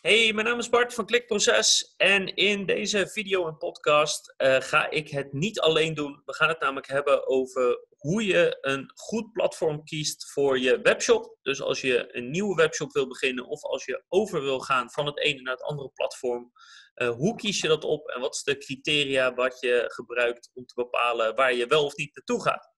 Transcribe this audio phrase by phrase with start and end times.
[0.00, 4.90] Hey, mijn naam is Bart van Klikproces en in deze video en podcast uh, ga
[4.90, 6.22] ik het niet alleen doen.
[6.24, 11.36] We gaan het namelijk hebben over hoe je een goed platform kiest voor je webshop.
[11.42, 15.06] Dus als je een nieuwe webshop wil beginnen of als je over wil gaan van
[15.06, 16.52] het ene naar het andere platform,
[16.94, 20.66] uh, hoe kies je dat op en wat is de criteria wat je gebruikt om
[20.66, 22.72] te bepalen waar je wel of niet naartoe gaat?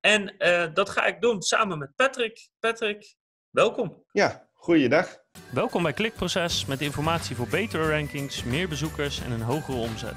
[0.00, 2.50] En uh, dat ga ik doen samen met Patrick.
[2.58, 3.16] Patrick,
[3.50, 4.04] welkom.
[4.12, 5.24] Ja, goeiedag.
[5.52, 10.16] Welkom bij Klikproces met informatie voor betere rankings, meer bezoekers en een hogere omzet.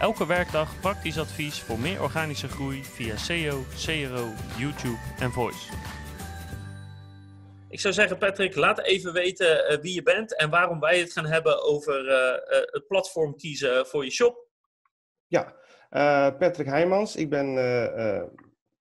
[0.00, 5.72] Elke werkdag praktisch advies voor meer organische groei via SEO, CRO, YouTube en Voice.
[7.68, 11.12] Ik zou zeggen, Patrick, laat even weten uh, wie je bent en waarom wij het
[11.12, 14.46] gaan hebben over uh, uh, het platform kiezen voor je shop.
[15.26, 15.54] Ja,
[16.38, 17.16] Patrick Heijmans.
[17.16, 17.56] Ik ben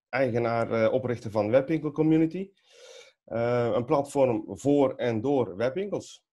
[0.09, 2.49] eigenaar, oprichter van Webwinkel Community.
[3.27, 6.23] Uh, een platform voor en door webwinkels.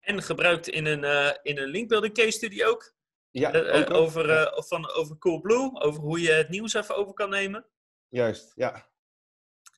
[0.00, 2.94] En gebruikt in een, uh, in een linkbuilding case study ook?
[3.30, 4.62] Ja, uh, ook over, ja.
[4.62, 7.66] van, over Coolblue, over hoe je het nieuws even over kan nemen.
[8.08, 8.86] Juist, ja.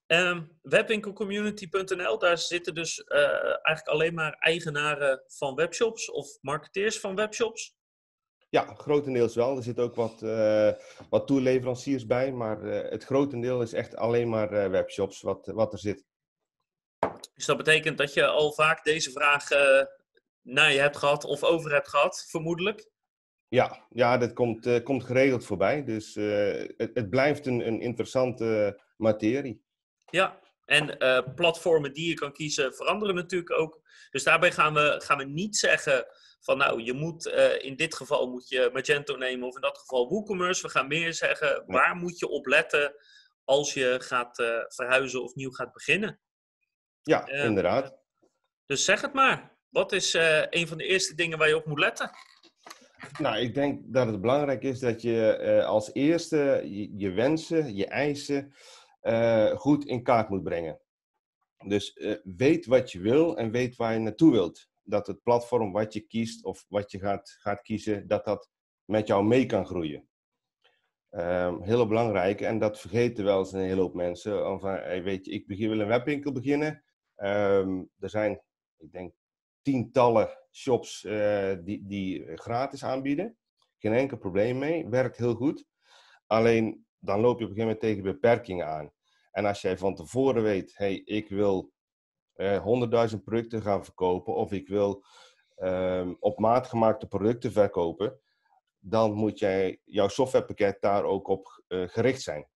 [0.06, 7.77] Um, webwinkelcommunity.nl, daar zitten dus eigenlijk alleen maar eigenaren van webshops of marketeers van webshops.
[8.48, 9.56] Ja, grotendeels wel.
[9.56, 10.20] Er zitten ook wat,
[11.11, 16.06] wat toeleveranciers bij, maar het grotendeel is echt alleen maar webshops wat, wat er zit.
[17.39, 19.83] Dus dat betekent dat je al vaak deze vraag uh,
[20.42, 22.91] naar je hebt gehad of over hebt gehad, vermoedelijk?
[23.48, 25.84] Ja, ja dat komt, uh, komt geregeld voorbij.
[25.84, 29.62] Dus uh, het, het, blijft een, een interessante materie.
[30.11, 30.98] Ja, en
[31.34, 33.80] platformen die je kan kiezen veranderen natuurlijk ook.
[34.11, 36.06] Dus daarbij gaan we, gaan we niet zeggen
[36.41, 37.27] van nou, je moet
[37.61, 40.62] in dit geval moet je Magento nemen of in dat geval WooCommerce.
[40.62, 42.95] We gaan meer zeggen waar moet je op letten
[43.45, 44.36] als je gaat
[44.69, 46.20] verhuizen of nieuw gaat beginnen.
[47.02, 47.96] Ja, inderdaad.
[48.66, 49.56] Dus zeg het maar.
[49.68, 52.10] Wat is uh, een van de eerste dingen waar je op moet letten?
[53.18, 57.77] Nou, ik denk dat het belangrijk is dat je uh, als eerste je, je, wensen,
[57.77, 58.52] je eisen
[59.02, 60.80] uh, goed in kaart moet brengen.
[61.67, 64.68] Dus weet wat je wil en weet waar je naartoe wilt.
[64.83, 68.50] Dat het platform wat je kiest of wat je gaat, gaat kiezen, dat dat
[68.84, 70.08] met jou mee kan groeien.
[71.11, 74.52] Um, heel belangrijk, en dat vergeten wel eens een hele hoop mensen.
[74.52, 76.84] Of, hey, weet je, ik begin, wil een webwinkel beginnen.
[77.23, 78.42] Um, er zijn,
[78.77, 79.14] ik denk,
[79.62, 83.36] tientallen shops uh, die, die gratis aanbieden.
[83.79, 85.67] Geen enkel probleem mee, werkt heel goed.
[86.27, 88.92] Alleen dan loop je op een gegeven moment tegen beperkingen aan.
[89.30, 91.73] En als jij van tevoren weet, hey, ik wil
[92.36, 95.05] uh, 100.000 producten gaan verkopen of ik wil
[95.56, 98.20] um, op maat gemaakte producten verkopen,
[98.79, 102.48] dan moet jij, jouw softwarepakket daar ook op gericht zijn.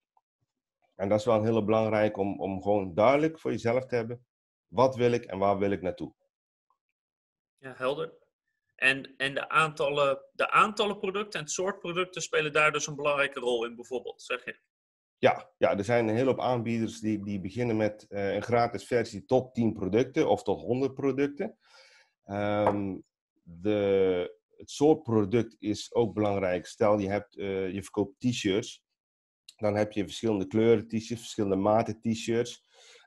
[0.95, 4.25] En dat is wel hele belangrijk om, om gewoon duidelijk voor jezelf te hebben
[4.73, 6.13] wat wil ik en waar wil ik naartoe?
[7.57, 8.13] Ja, helder.
[8.75, 12.95] En, en de, aantallen, de aantallen producten en het soort producten spelen daar dus een
[12.95, 14.59] belangrijke rol in, bijvoorbeeld, zeg je?
[15.17, 18.85] Ja, ja er zijn een hele hoop aanbieders die, die beginnen met uh, een gratis
[18.85, 21.57] versie tot 10 producten of tot 100 producten.
[22.25, 23.03] Um,
[23.43, 26.65] de, het soort product is ook belangrijk.
[26.65, 28.83] Stel je, hebt, uh, je verkoopt t-shirts,
[29.55, 32.63] dan heb je verschillende kleuren t-shirts, verschillende maten t-shirts.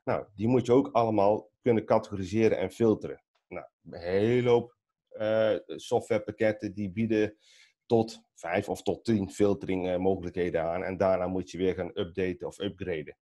[0.07, 3.23] Nou, die moet je ook allemaal kunnen categoriseren en filteren.
[3.47, 4.75] Nou, een hele hoop
[5.11, 7.37] uh, softwarepakketten die bieden
[7.85, 10.83] tot vijf of tot tien filtering mogelijkheden aan.
[10.83, 13.17] En daarna moet je weer gaan updaten of upgraden.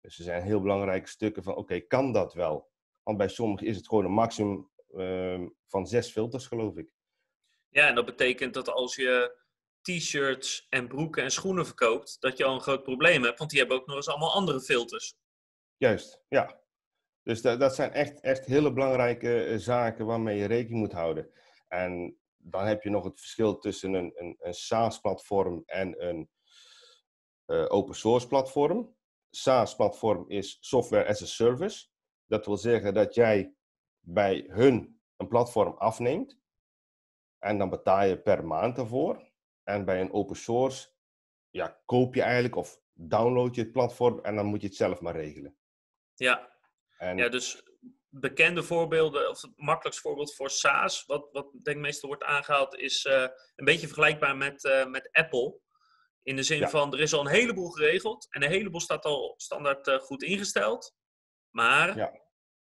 [0.00, 2.70] Dus er zijn heel belangrijke stukken van, oké, kan dat wel?
[3.02, 6.94] Want bij sommigen is het gewoon een maximum uh, van zes filters, geloof ik.
[7.68, 9.36] Ja, en dat betekent dat als je
[9.80, 13.58] t-shirts en broeken en schoenen verkoopt, dat je al een groot probleem hebt, want die
[13.58, 15.20] hebben ook nog eens allemaal andere filters.
[15.82, 16.60] Juist, ja.
[17.22, 21.30] Dus dat, dat zijn echt, echt hele belangrijke uh, zaken waarmee je rekening moet houden.
[21.68, 26.30] En dan heb je nog het verschil tussen een, een, een SaaS-platform en een
[27.46, 28.96] uh, open source platform.
[29.30, 31.86] SaaS-platform is software as a service.
[32.26, 33.54] Dat wil zeggen dat jij
[34.00, 36.40] bij hun een platform afneemt.
[37.38, 39.30] En dan betaal je per maand ervoor.
[39.62, 40.88] En bij een open source
[41.50, 45.00] ja, koop je eigenlijk of download je het platform en dan moet je het zelf
[45.00, 45.56] maar regelen.
[46.22, 46.52] Ja,
[46.98, 47.16] en...
[47.16, 47.62] ja dus
[48.08, 52.74] bekende voorbeelden, of het makkelijkste voorbeeld voor SaaS, wat, wat denk ik meestal wordt aangehaald,
[52.74, 55.60] is uh, een beetje vergelijkbaar met, uh, met Apple.
[56.22, 56.68] In de zin ja.
[56.68, 60.22] van, er is al een heleboel geregeld en een heleboel staat al standaard uh, goed
[60.22, 60.94] ingesteld.
[61.50, 62.12] Maar ja.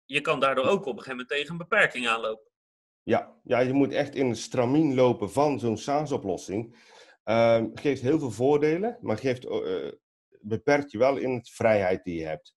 [0.05, 2.51] je kan daardoor ook op een gegeven moment tegen een beperking aanlopen.
[3.03, 6.77] Ja, ja je moet echt in een stramien lopen van zo'n SaaS-oplossing.
[7.25, 9.47] Ehm, geeft heel veel voordelen, maar geeft,
[10.41, 12.55] beperkt je wel in de vrijheid die je hebt.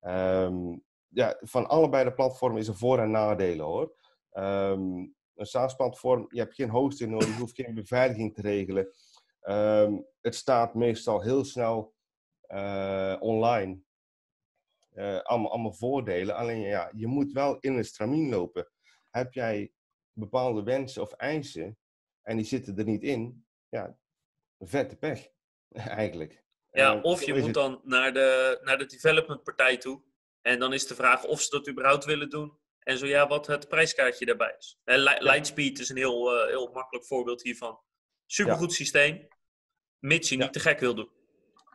[0.00, 3.96] Um, ja, van allebei de platformen is er voor- en nadelen hoor.
[4.30, 8.92] Ehm, een SaaS-platform, je hebt geen hosting nodig, je hoeft geen beveiliging te regelen.
[9.40, 11.94] Ehm, het staat meestal heel snel
[12.48, 13.80] uh, online.
[14.94, 16.36] Uh, allemaal, allemaal voordelen.
[16.36, 18.70] Alleen ja, je moet wel in een stramien lopen.
[19.10, 19.72] Heb jij
[20.12, 21.78] bepaalde wensen of eisen
[22.22, 23.98] en die zitten er niet in, ja,
[24.58, 25.28] vette pech,
[26.02, 26.44] eigenlijk.
[26.70, 30.02] Ja, uh, of je moet dan naar de, naar de development partij toe.
[30.42, 32.58] En dan is de vraag of ze dat überhaupt willen doen.
[32.78, 34.78] En zo ja, wat het prijskaartje daarbij is.
[35.18, 37.80] Lightspeed is een heel, heel makkelijk voorbeeld hiervan.
[38.26, 38.76] Supergoed ja.
[38.76, 39.28] systeem,
[39.98, 41.10] mits je niet te gek wil doen.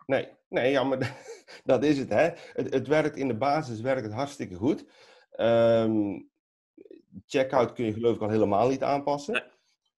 [0.06, 1.18] Nee, nee ja, maar
[1.64, 2.10] dat is het.
[2.10, 2.30] Hè.
[2.54, 4.86] Het, het werkt in de basis werkt het hartstikke goed.
[5.38, 6.32] Um,
[7.26, 9.52] checkout kun je geloof ik al helemaal niet aanpassen.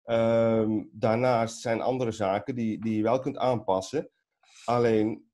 [0.06, 4.10] Um, daarnaast zijn andere zaken die, die je wel kunt aanpassen.
[4.66, 5.32] Alleen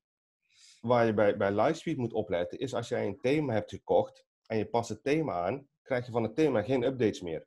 [0.80, 4.58] waar je bij, bij Lightspeed moet opletten, is als jij een thema hebt gekocht en
[4.58, 7.46] je past het thema aan, krijg je van het thema geen updates meer.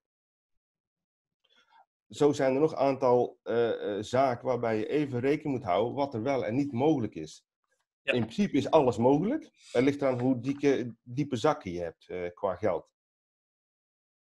[2.09, 6.13] Zo zijn er nog een aantal uh, zaken waarbij je even rekening moet houden wat
[6.13, 7.45] er wel en niet mogelijk is.
[8.01, 8.13] Ja.
[8.13, 9.49] In principe is alles mogelijk.
[9.71, 12.89] Het ligt eraan hoe diepe, diepe zakken je hebt uh, qua geld.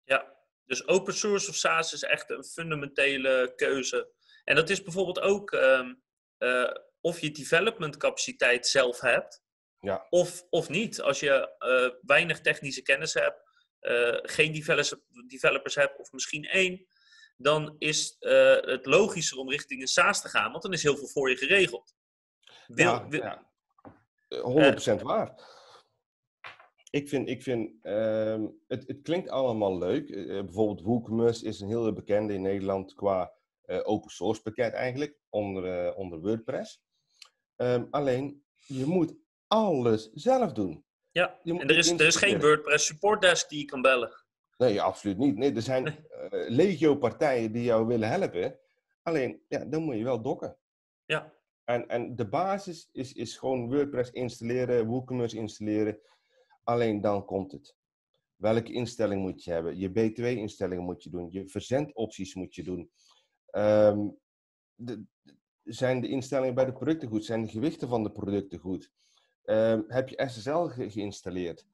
[0.04, 4.12] Ja, dus open source of SaaS is echt een fundamentele keuze.
[4.44, 6.02] En dat is bijvoorbeeld ook um,
[6.38, 6.72] uh,
[7.02, 9.44] of je development capaciteit zelf hebt,
[9.80, 10.08] ja.
[10.10, 11.02] of, of niet.
[11.02, 13.44] Als je uh, weinig technische kennis hebt,
[13.82, 14.96] uh, geen developers,
[15.28, 16.86] developers hebt, of misschien één,
[17.38, 21.08] dan is het logischer om richting een SaaS te gaan, want dan is heel veel
[21.08, 21.96] voor je geregeld.
[22.68, 23.50] Wil, ja, wil, ja.
[25.00, 25.60] 100% waar
[26.92, 30.08] ik vind, ik vind uh, het, het klinkt allemaal leuk.
[30.28, 33.34] Bijvoorbeeld WooCommerce is een heel bekende in Nederland qua
[33.84, 36.82] open source pakket eigenlijk, onder, onder WordPress.
[37.62, 39.16] Um, alleen, je moet
[39.48, 40.86] alles zelf doen.
[41.12, 44.12] Ja, en er is, er is geen WordPress support desk die je kan bellen.
[44.58, 45.38] Nee, absoluut niet.
[45.38, 46.50] Nee, er zijn nee.
[46.50, 48.60] legio partijen die jou willen helpen.
[49.02, 50.58] Alleen, ja, dan moet je wel dokken.
[51.06, 51.34] Ja.
[51.64, 56.00] En, en de basis is, is gewoon WordPress installeren, WooCommerce installeren
[56.64, 57.76] Alleen dan komt het.
[58.36, 59.78] Welke instelling moet je hebben?
[59.78, 61.32] Je B2-instellingen moet je doen.
[61.32, 62.92] Je verzendopties moet je doen.
[63.52, 64.20] Um,
[64.76, 65.06] de,
[65.74, 67.26] zijn de instellingen bij de producten goed?
[67.26, 68.92] Zijn de gewichten van de producten goed?
[69.46, 71.66] Um, heb je SSL ge geïnstalleerd?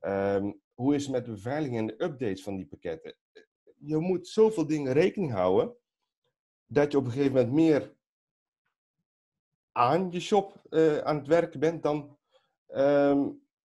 [0.00, 3.14] Um, hoe is het met de beveiliging en de updates van die pakketten?
[3.78, 5.76] Je moet zoveel dingen rekening houden
[6.66, 7.94] dat je op een gegeven moment meer
[9.72, 12.18] aan je shop uh, aan het werken bent dan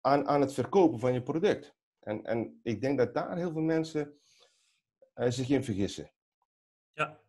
[0.01, 1.75] aan, aan het verkopen van je product.
[1.99, 4.19] En, en ik denk dat daar heel veel mensen
[5.15, 6.11] uh, zich in vergissen.
[6.93, 7.19] Ja,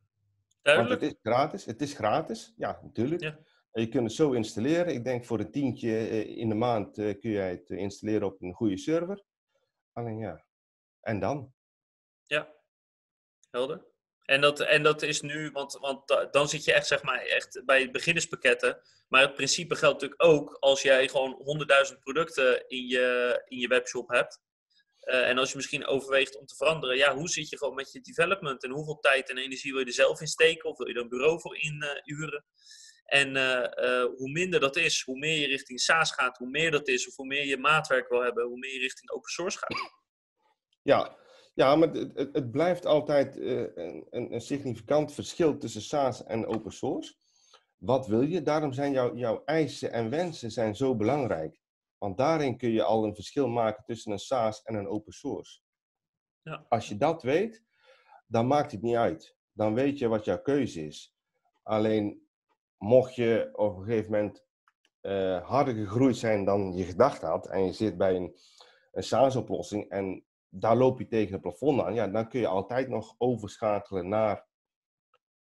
[0.63, 1.01] duidelijk.
[1.01, 1.65] Want het is gratis.
[1.65, 3.23] Het is gratis, ja, natuurlijk.
[3.23, 3.39] Ja.
[3.73, 4.95] Je kunt het zo installeren.
[4.95, 8.43] Ik denk voor een tientje eh, in de maand uh, kun jij het installeren op
[8.43, 9.23] een goede server.
[9.93, 10.45] Alleen ja,
[11.01, 11.55] en dan?
[12.27, 12.55] Ja,
[13.51, 13.89] helder.
[14.25, 17.63] En dat, en dat is nu, want, want dan zit je echt, zeg maar, echt
[17.65, 18.81] bij beginnerspakketten.
[19.09, 23.69] Maar het principe geldt natuurlijk ook als jij gewoon 100.000 producten in je, in je
[23.69, 24.41] webshop hebt.
[25.05, 27.93] Uh, en als je misschien overweegt om te veranderen, ja, hoe zit je gewoon met
[27.93, 28.65] je development?
[28.65, 30.71] En hoeveel tijd en energie wil je er zelf in steken?
[30.71, 32.45] Of wil je er een bureau voor inhuren?
[32.45, 36.71] Uh, en uh, hoe minder dat is, hoe meer je richting SaaS gaat, hoe meer
[36.71, 39.59] dat is, of hoe meer je maatwerk wil hebben, hoe meer je richting open source
[39.59, 39.93] gaat.
[40.83, 41.17] Ja,
[41.55, 47.15] ja, maar het, het, blijft altijd een, een, significant verschil tussen SaaS en open source.
[47.77, 48.43] Wat wil je?
[48.43, 51.61] Daarom zijn jouw eisen en wensen zijn zo belangrijk.
[52.01, 55.61] Want daarin kun je al een verschil maken tussen een SaaS en een open source.
[56.43, 56.67] Ja.
[56.69, 57.65] Als je dat weet,
[58.27, 59.37] dan maakt het niet uit.
[59.53, 61.17] Dan weet je wat jouw keuze is.
[61.63, 62.29] Alleen
[62.77, 64.47] mocht je op een gegeven moment
[65.03, 68.37] uh, harder gegroeid zijn dan je gedacht had en je zit bij een,
[68.93, 72.89] een SaaS-oplossing en daar loop je tegen het plafond aan, ja, dan kun je altijd
[72.89, 74.49] nog overschakelen naar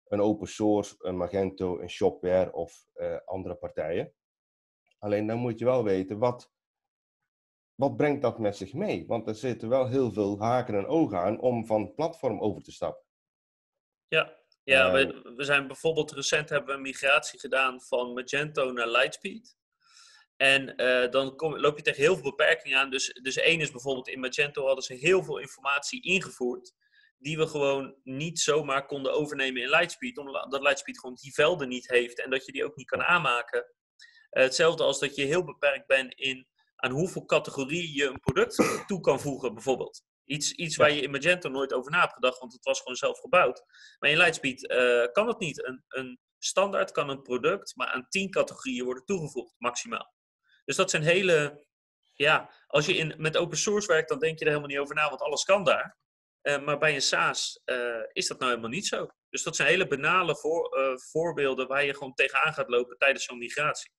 [0.07, 4.13] een open source, een Magento, een Shopware of uh, andere partijen.
[5.03, 6.51] Alleen dan moet je wel weten, wat,
[7.75, 9.05] wat brengt dat met zich mee?
[9.07, 12.71] Want er zitten wel heel veel haken en ogen aan om van platform over te
[12.71, 13.05] stappen.
[14.07, 18.71] Ja, ja uh, we, we zijn bijvoorbeeld recent hebben we een migratie gedaan van Magento
[18.71, 19.57] naar Lightspeed.
[20.37, 22.89] En uh, dan kom, loop je tegen heel veel beperkingen aan.
[22.89, 26.73] Dus, dus één is bijvoorbeeld in Magento hadden ze heel veel informatie ingevoerd.
[27.17, 30.17] Die we gewoon niet zomaar konden overnemen in Lightspeed.
[30.17, 33.65] Omdat Lightspeed gewoon die velden niet heeft en dat je die ook niet kan aanmaken.
[34.31, 38.55] Uh, hetzelfde als dat je heel beperkt bent in aan hoeveel categorieën je een product
[38.87, 40.03] toe kan voegen, bijvoorbeeld.
[40.25, 42.95] Iets, iets waar je in Magento nooit over na hebt gedacht, want het was gewoon
[42.95, 43.63] zelf gebouwd.
[43.99, 45.65] Maar in Lightspeed uh, kan dat niet.
[45.65, 50.13] Een, een standaard kan een product maar aan tien categorieën worden toegevoegd, maximaal.
[50.65, 51.65] Dus dat zijn hele.
[52.13, 54.95] Ja, als je in, met open source werkt, dan denk je er helemaal niet over
[54.95, 55.97] na, want alles kan daar.
[56.41, 59.07] Eh, maar bij een SaaS eh, is dat nou helemaal niet zo.
[59.29, 63.25] Dus dat zijn hele banale voor, eh, voorbeelden waar je gewoon tegenaan gaat lopen tijdens
[63.25, 63.91] zo'n migratie.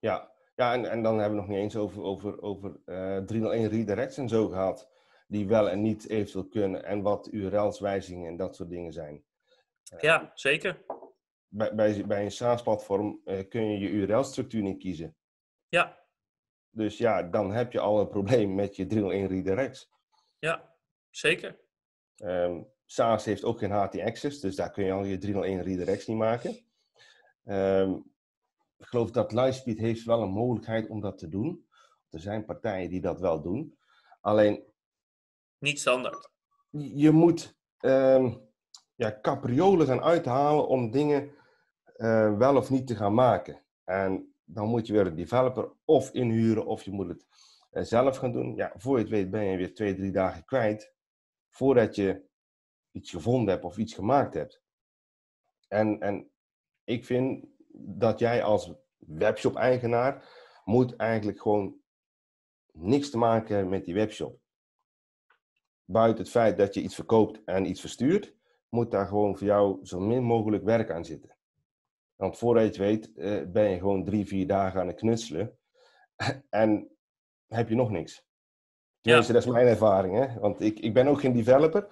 [0.00, 2.80] Ja, ja en, en dan hebben we nog niet eens over, over, over
[3.26, 4.88] 301 redirects en zo gehad.
[5.26, 6.84] Die wel en niet eventueel kunnen.
[6.84, 9.24] En wat URL's-wijzigingen en dat soort dingen zijn.
[9.98, 10.84] ja, zeker.
[11.48, 15.16] Bij, bij, bij een SaaS-platform kun je je URL-structuur niet kiezen.
[15.68, 15.98] Ja.
[16.70, 19.90] Dus ja, dan heb je al een probleem met je 301 redirects.
[20.38, 20.74] Ja,
[21.10, 21.58] zeker.
[22.16, 26.16] Um, SaaS heeft ook geen HT-access, dus daar kun je al je 301 redirects niet
[26.16, 26.58] maken.
[27.44, 28.12] Um,
[28.80, 31.66] ik geloof dat Lightspeed heeft wel een mogelijkheid om dat te doen.
[32.08, 33.78] Er zijn partijen die dat wel doen.
[34.20, 34.64] Alleen...
[35.58, 36.30] Niet standaard.
[36.70, 38.48] Je moet um,
[38.94, 41.30] ja, capriolen gaan uithalen om dingen
[41.96, 43.64] uh, wel of niet te gaan maken.
[43.84, 47.26] En dan moet je weer een developer of inhuren of je moet het
[47.72, 48.54] uh, zelf gaan doen.
[48.54, 50.94] Ja, voor je het weet ben je weer twee, drie dagen kwijt
[51.48, 52.28] voordat je
[52.90, 54.62] iets gevonden hebt of iets gemaakt hebt.
[55.68, 56.30] En, en
[56.84, 60.28] ik vind dat jij als webshop-eigenaar
[60.64, 61.76] moet eigenlijk gewoon
[62.72, 64.38] niks te maken hebben met die webshop.
[65.84, 68.34] Buiten het feit dat je iets verkoopt en iets verstuurt,
[68.68, 71.36] moet daar gewoon voor jou zo min mogelijk werk aan zitten.
[72.16, 75.58] Want voordat je het weet, eh, ben je gewoon drie, vier dagen aan het knutselen
[76.50, 76.90] en
[77.46, 78.28] heb je nog niks.
[79.00, 80.14] Tenminste, dat is mijn ervaring.
[80.14, 80.40] Hè?
[80.40, 81.86] Want ik, ik ben ook geen developer.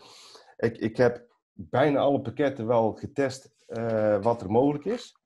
[0.56, 5.16] Ik, ik heb bijna alle pakketten wel getest uh, wat er mogelijk is.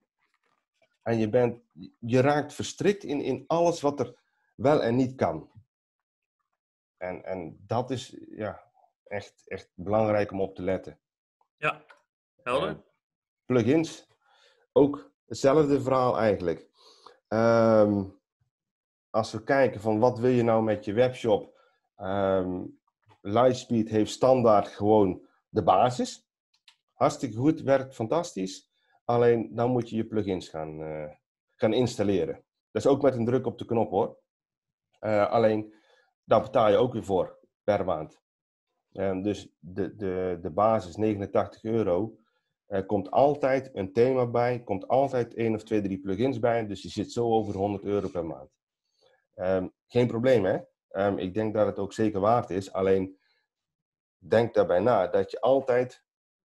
[1.02, 1.62] En je, bent,
[1.98, 4.20] je raakt verstrikt in, in alles wat er
[4.54, 5.50] wel en niet kan.
[6.96, 8.70] En, en dat is ja,
[9.04, 11.00] echt, echt belangrijk om op te letten.
[11.56, 11.84] Ja,
[12.42, 12.82] helder.
[13.44, 14.06] Plugins,
[14.72, 16.70] ook hetzelfde verhaal eigenlijk.
[17.28, 18.20] Um,
[19.10, 21.52] als we kijken van wat wil je nou met je webshop,
[21.96, 22.80] Um,
[23.20, 26.28] Lightspeed heeft standaard gewoon de basis.
[26.92, 28.71] Hartstikke goed, werkt fantastisch.
[29.12, 31.10] Alleen dan moet je je plugins gaan, uh,
[31.56, 32.44] gaan installeren.
[32.70, 34.18] Dat is ook met een druk op de knop hoor.
[35.00, 35.74] Uh, alleen
[36.24, 38.20] daar betaal je ook weer voor per maand.
[38.92, 42.18] Um, dus de, de, de basis 89 euro.
[42.66, 46.66] Er komt altijd een thema bij, komt altijd één of twee, drie plugins bij.
[46.66, 48.50] Dus je zit zo over 100 euro per maand.
[49.34, 50.58] Um, geen probleem hè.
[51.06, 52.72] Um, ik denk dat het ook zeker waard is.
[52.72, 53.18] Alleen
[54.18, 56.04] denk daarbij na dat je altijd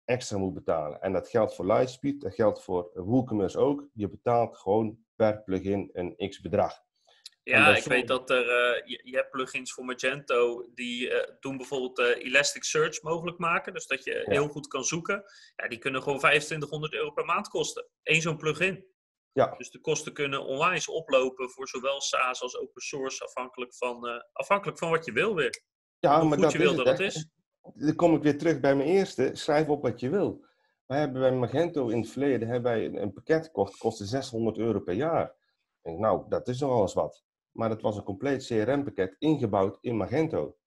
[0.06, 1.02] extra moet betalen.
[1.02, 3.88] En dat geldt voor Lightspeed, dat geldt voor WooCommerce ook.
[3.94, 6.84] Je betaalt gewoon per plugin een x bedrag.
[7.44, 11.58] Ja, ik weet dat er, uh, je, je, hebt plugins voor Magento die uh, doen
[11.58, 13.74] bijvoorbeeld uh, Elasticsearch mogelijk maken.
[13.74, 15.24] Dus dat je heel goed kan zoeken.
[15.56, 17.88] Ja, die kunnen gewoon 2500 euro per maand kosten.
[18.04, 18.86] Eén zo'n plugin.
[19.32, 19.56] Ja.
[19.58, 24.78] Dus de kosten kunnen onwijs oplopen voor zowel SaaS als open source, afhankelijk van, afhankelijk
[24.78, 25.64] van wat je wil weer.
[26.00, 27.30] Ja, Hoe maar dat je wil dat het is.
[27.74, 29.32] Dan kom ik weer terug bij mijn eerste.
[29.34, 30.46] Schrijf op wat je wil.
[30.86, 34.80] Wij hebben bij Magento in het verleden hebben wij een, pakket gekocht, kostte 600 euro
[34.80, 35.36] per jaar.
[35.82, 37.24] En nou, dat is nogal eens wat.
[37.52, 40.58] Maar het was een compleet CRM-pakket ingebouwd in Magento.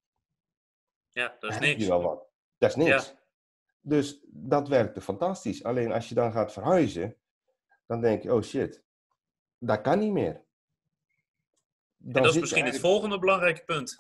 [1.11, 1.87] Ja, dat is niks.
[1.87, 2.27] wel wat.
[2.59, 3.07] Dat is niks.
[3.07, 3.19] Ja.
[3.81, 5.65] Dus dat werkte fantastisch.
[5.65, 7.17] Alleen als je dan gaat verhuizen,
[7.87, 8.83] dan denk je, oh shit,
[9.59, 10.45] dat kan niet meer.
[11.97, 13.97] Dan dat is misschien het volgende belangrijke punt.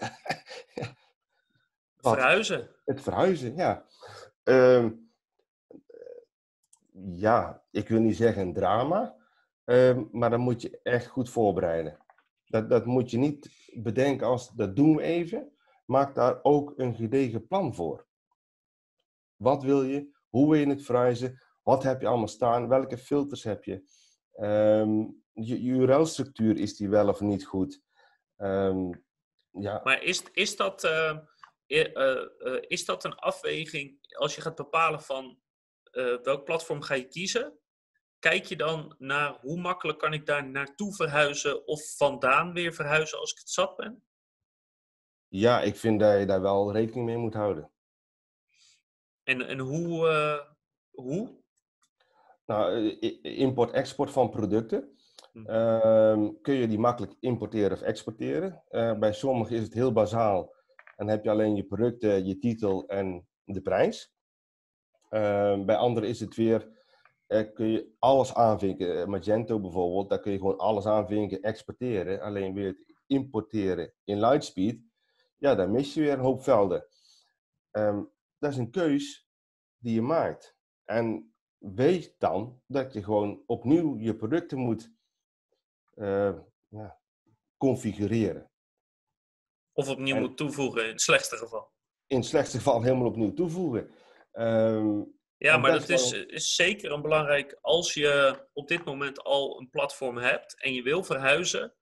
[2.00, 2.68] verhuizen.
[2.84, 3.84] Het verhuizen, ja.
[4.44, 5.10] Um,
[7.10, 9.16] ja, ik wil niet zeggen een drama,
[9.64, 11.98] um, maar dan moet je echt goed voorbereiden.
[12.44, 15.52] Dat, dat moet je niet bedenken als dat doen we even.
[15.84, 18.06] Maak daar ook een gedegen plan voor.
[19.36, 20.16] Wat wil je?
[20.28, 21.42] Hoe wil je het verhuizen?
[21.62, 22.68] Wat heb je allemaal staan?
[22.68, 23.82] Welke filters heb je?
[24.40, 27.82] Um, je, URL-structuur, is die wel of niet goed?
[29.50, 29.80] Ja.
[29.84, 31.18] Maar is, is, dat, uh,
[32.68, 35.38] is dat een afweging als je gaat bepalen van
[36.22, 37.58] welk platform ga je kiezen?
[38.18, 43.18] Kijk je dan naar hoe makkelijk kan ik daar naartoe verhuizen of vandaan weer verhuizen
[43.18, 44.04] als ik het zat ben?
[45.28, 47.70] Ja, ik vind dat je daar wel rekening mee moet houden.
[49.22, 50.06] En, en hoe,
[50.90, 51.42] hoe?
[52.46, 52.88] Nou,
[53.22, 54.96] import-export van producten.
[55.32, 58.62] Uh, kun je die makkelijk importeren of exporteren.
[58.70, 60.54] Uh, bij sommigen is het heel bazaal.
[60.98, 64.12] Dan heb je alleen je producten, je titel en de prijs.
[65.10, 66.68] Uh, bij anderen is het weer,
[67.28, 69.10] uh, kun je alles aanvinken.
[69.10, 72.20] Magento bijvoorbeeld, daar kun je gewoon alles aanvinken, exporteren.
[72.20, 74.80] Alleen weer het importeren in Lightspeed,
[75.36, 76.86] ja, dan mis je weer een hoop velden.
[77.72, 79.28] Um, dat is een keus
[79.78, 80.56] die je maakt.
[80.84, 84.92] En weet dan dat je gewoon opnieuw je producten moet
[85.94, 86.38] uh,
[86.68, 86.98] ja,
[87.56, 88.50] configureren.
[89.78, 91.72] Of opnieuw moet toevoegen in het slechtste geval.
[92.06, 93.90] in het slechtste geval helemaal opnieuw toevoegen.
[94.32, 95.02] Ehm,
[95.36, 99.70] ja, maar dat is is, zeker een belangrijk als je op dit moment al een
[99.70, 101.74] platform hebt en je wil verhuizen.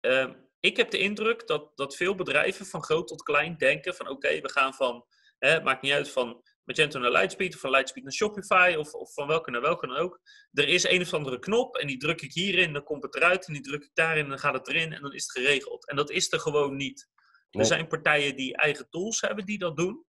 [0.00, 4.08] Ehm, ik heb de indruk dat, dat veel bedrijven van groot tot klein denken van
[4.08, 5.04] oké, we gaan van,
[5.38, 8.92] hè, het maakt niet uit van Magento naar Lightspeed of van Lightspeed naar Shopify of,
[8.92, 10.20] of van welke naar welke dan ook.
[10.52, 13.46] Er is een of andere knop en die druk ik hierin, dan komt het eruit
[13.46, 15.88] en die druk ik daarin en dan gaat het erin en dan is het geregeld.
[15.88, 17.08] En dat is er gewoon niet.
[17.50, 17.62] Nee.
[17.62, 20.04] Er zijn partijen die eigen tools hebben die dat doen.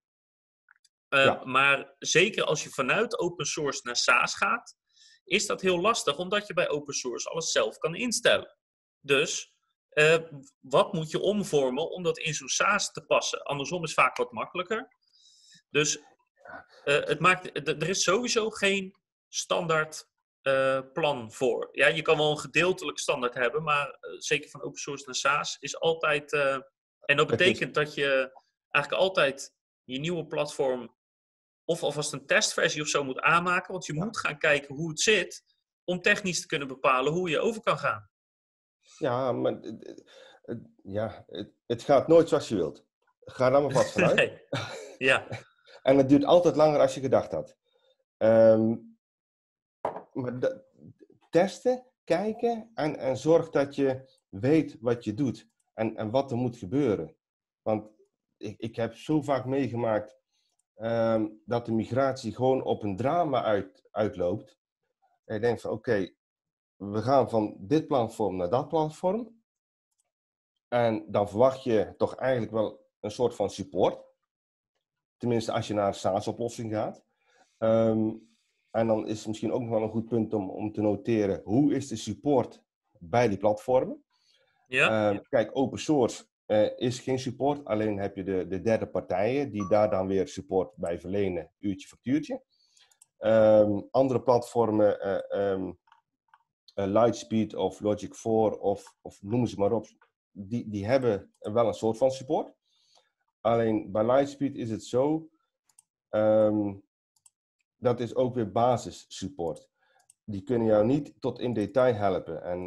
[1.10, 1.46] Uh, Ja.
[1.46, 4.76] Maar zeker als je vanuit open source naar SaaS gaat,
[5.24, 8.58] is dat heel lastig, omdat je bij open source alles zelf kan instellen.
[9.00, 9.54] Dus
[9.94, 10.18] uh,
[10.60, 13.44] wat moet je omvormen om dat in zo'n SaaS te passen?
[13.44, 14.88] Andersom is vaak wat makkelijker.
[15.70, 16.00] Dus
[16.86, 18.96] uh, het maakt, er is sowieso geen
[19.28, 20.08] standaard
[20.44, 21.70] uh, plan voor.
[21.72, 25.16] Ja, je kan wel een gedeeltelijk standaard hebben, maar uh, zeker van open source naar
[25.16, 26.34] SaaS is altijd.
[27.06, 30.96] En dat betekent dat je eigenlijk altijd je nieuwe platform
[31.66, 35.00] of alvast een testversie of zo moet aanmaken, want je moet gaan kijken hoe het
[35.00, 35.44] zit
[35.84, 38.10] om technisch te kunnen bepalen hoe je over kan gaan.
[38.98, 39.60] Ja, maar
[40.84, 42.86] ja, het, het gaat nooit zoals je wilt.
[43.20, 44.16] Ga daar maar vast vanuit.
[44.18, 44.42] nee.
[44.98, 45.28] Ja.
[45.84, 47.58] en het duurt altijd langer als je gedacht had.
[48.18, 48.98] Um,
[50.13, 50.62] maar
[51.30, 56.38] testen, kijken en, en zorg dat je weet wat je doet en, en wat er
[56.38, 57.16] moet gebeuren.
[57.62, 57.90] Want
[58.38, 60.18] ik, ik heb zo vaak meegemaakt
[60.75, 64.58] um, dat de migratie gewoon op een drama uit, uitloopt.
[65.25, 66.13] En je denkt van oké,
[66.75, 69.42] we gaan van dit platform naar dat platform.
[70.68, 74.12] En dan verwacht je toch eigenlijk wel een soort van support.
[75.24, 77.03] Tenminste, als je naar een SaaS-oplossing gaat.
[77.58, 78.30] Um,
[78.72, 81.42] en dan is het misschien ook nog wel een goed punt om, om te noteren,
[81.44, 84.03] hoe is de support bij die platformen?
[84.68, 85.13] Ja.
[85.13, 89.51] Uh, kijk, open source uh, is geen support, alleen heb je de, de derde partijen
[89.51, 92.42] die daar dan weer support bij verlenen, uurtje factuurtje.
[93.20, 95.80] Um, andere platformen, uh, um,
[96.74, 99.86] Lightspeed of Logic 4 of, of noem ze maar op,
[100.32, 102.54] die, die hebben wel een soort van support.
[103.43, 105.29] Alleen bij Lightspeed is het zo,
[106.10, 106.84] um,
[107.77, 109.69] dat is ook weer basis support.
[110.23, 112.43] Die kunnen jou niet tot in detail helpen.
[112.43, 112.60] En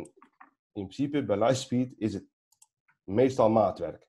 [0.73, 2.27] in principe bij Lightspeed is het
[3.05, 4.09] meestal maatwerk.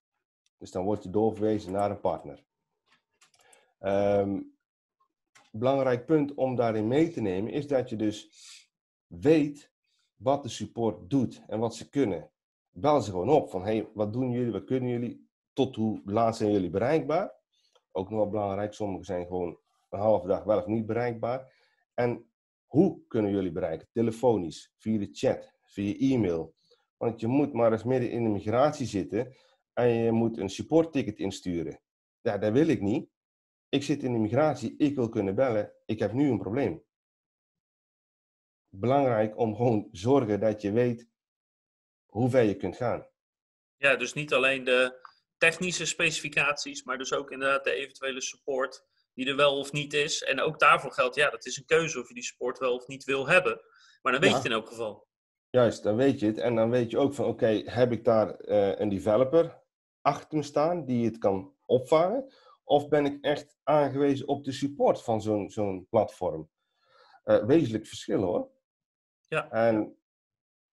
[0.58, 2.46] Dus dan word je doorverwezen naar een partner.
[3.80, 4.58] Um,
[5.52, 8.30] belangrijk punt om daarin mee te nemen is dat je dus
[9.08, 9.72] weet
[10.16, 12.32] wat de support doet en wat ze kunnen.
[12.70, 15.27] Bel ze gewoon op van hey, wat doen jullie, wat kunnen jullie,
[15.58, 17.36] tot hoe laat zijn jullie bereikbaar.
[17.92, 21.54] Ook nog wel belangrijk, sommigen zijn gewoon een halve dag wel of niet bereikbaar.
[21.94, 22.32] En
[22.66, 23.88] hoe kunnen jullie bereiken?
[23.92, 26.56] Telefonisch, via de chat, via e-mail.
[26.98, 29.36] Want je moet maar eens midden in de migratie zitten
[29.74, 31.82] en je moet een supportticket insturen.
[32.22, 33.10] Ja, dat wil ik niet.
[33.70, 36.84] Ik zit in de migratie, ik wil kunnen bellen, ik heb nu een probleem.
[38.70, 41.10] Belangrijk om gewoon zorgen dat je weet
[42.06, 43.08] hoe ver je kunt gaan.
[43.78, 45.06] Ja, dus niet alleen de
[45.38, 50.24] technische specificaties, maar dus ook inderdaad de eventuele support die er wel of niet is.
[50.24, 52.88] En ook daarvoor geldt, ja, dat is een keuze of je die support wel of
[52.88, 53.62] niet wil hebben.
[54.02, 54.36] Maar dan weet Ja.
[54.38, 55.08] je het in elk geval.
[55.50, 56.38] Juist, dan weet je het.
[56.38, 59.62] En dan weet je ook van, oké, heb ik daar uh, een developer
[60.02, 62.34] achter me staan die het kan opvangen?
[62.64, 66.50] Of ben ik echt aangewezen op de support van zo'n zo'n platform?
[67.26, 68.50] Uh, wezenlijk verschil hoor.
[69.28, 69.50] Ja.
[69.52, 69.98] En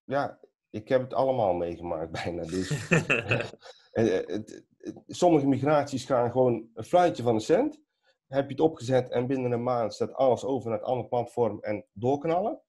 [0.03, 2.43] ja, ik heb het allemaal meegemaakt bijna.
[2.43, 2.69] Dus,
[5.07, 7.83] sommige migraties gaan gewoon een fluitje van een cent.
[8.27, 11.59] Heb je het opgezet en binnen een maand staat alles over naar het andere platform
[11.61, 12.61] en doorknallen.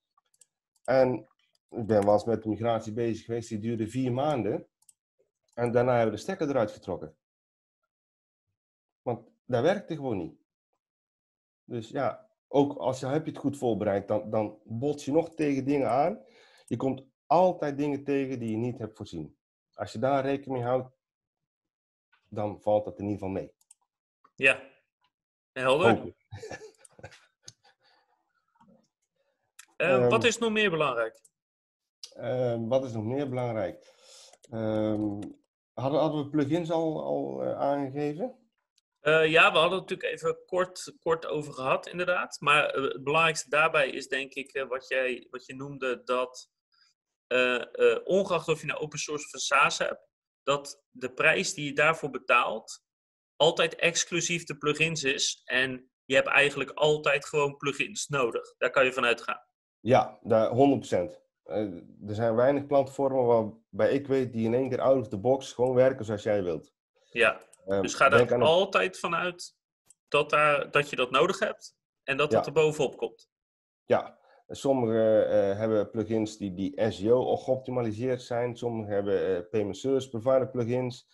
[0.85, 1.29] En
[1.71, 4.67] ik ben wel eens met de migratie bezig geweest, die duurde vier maanden.
[5.55, 7.17] En daarna hebben we de stekker eruit getrokken.
[9.03, 10.39] Want dat werkte gewoon niet.
[11.65, 15.35] Dus ja, ook als je, heb je het goed voorbereid, dan, dan bots je nog
[15.35, 16.25] tegen dingen aan.
[16.67, 19.37] Je komt altijd dingen tegen die je niet hebt voorzien.
[19.73, 20.96] Als je daar rekening mee houdt,
[22.29, 23.53] dan valt dat in ieder geval mee.
[24.35, 24.63] Ja,
[25.53, 25.97] helder.
[25.97, 26.13] Uh,
[29.77, 31.21] Um, wat is nog meer belangrijk?
[32.21, 33.95] Uh, wat is nog meer belangrijk?
[34.51, 35.21] Um,
[35.73, 38.39] hadden, hadden we plugins al, al uh, aangegeven?
[39.03, 42.37] Uh, ja, we hadden het natuurlijk even kort, kort over gehad, inderdaad.
[42.41, 46.51] Maar het belangrijkste daarbij is denk ik wat, jij, wat je noemde, dat
[48.05, 50.06] ongeacht of je nou open source of SaaS hebt,
[50.47, 52.83] dat de prijs die je daarvoor betaalt
[53.37, 55.43] altijd exclusief de plugins is.
[55.45, 58.55] En je hebt eigenlijk altijd gewoon plugins nodig.
[58.59, 59.41] Daar kan je vanuit gaan.
[59.81, 60.55] Ja, daar, 100%.
[62.07, 65.53] er zijn weinig platformen waarbij ik weet die in één keer out of the box
[65.53, 66.73] gewoon werken zoals jij wilt.
[67.11, 67.41] Ja.
[67.67, 69.55] Ehm, dus ga er altijd vanuit
[70.09, 72.37] dat, daar, dat je dat nodig hebt en dat Ja.
[72.37, 73.29] dat er bovenop komt.
[73.85, 78.57] Ja, sommige eh, hebben plugins die, die SEO al geoptimaliseerd zijn.
[78.57, 81.07] Sommige hebben eh, payment service provider plugins.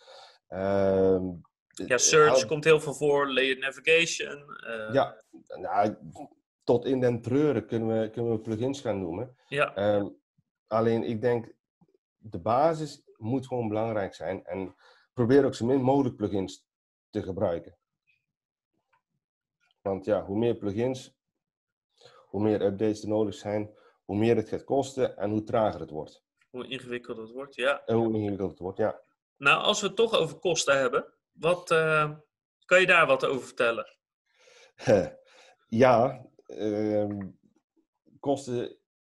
[0.47, 1.25] Ehm,
[1.75, 4.43] Ja, eh, search hou- komt heel veel voor, layered navigation.
[4.91, 5.23] Ja,
[5.59, 5.95] nou,
[6.63, 9.35] tot in den treuren kunnen we, kunnen we plugins gaan noemen.
[9.47, 9.75] ja.
[9.75, 10.07] Ehm,
[10.67, 11.53] alleen ik denk,
[12.17, 14.45] de basis moet gewoon belangrijk zijn.
[14.45, 14.75] En
[15.13, 16.65] probeer ook zo min mogelijk plugins
[17.09, 17.77] te gebruiken.
[19.81, 21.15] Want ja, hoe meer plugins,
[22.33, 25.89] hoe meer updates er nodig zijn, hoe meer het gaat kosten en hoe trager het
[25.89, 26.23] wordt.
[26.49, 27.85] Hoe ingewikkeld het wordt, ja.
[27.85, 29.01] En hoe ingewikkeld het wordt, ja.
[29.37, 32.11] Nou, als we het toch over kosten hebben, wat, eh,
[32.65, 33.97] kan je daar wat over vertellen?
[35.67, 37.29] ja, ehm,
[38.19, 38.77] kosten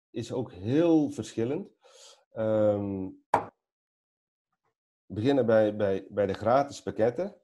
[0.10, 1.69] is ook heel verschillend.
[2.32, 3.10] Ehm,
[5.06, 7.36] beginnen bij, bij, bij de gratis pakketten.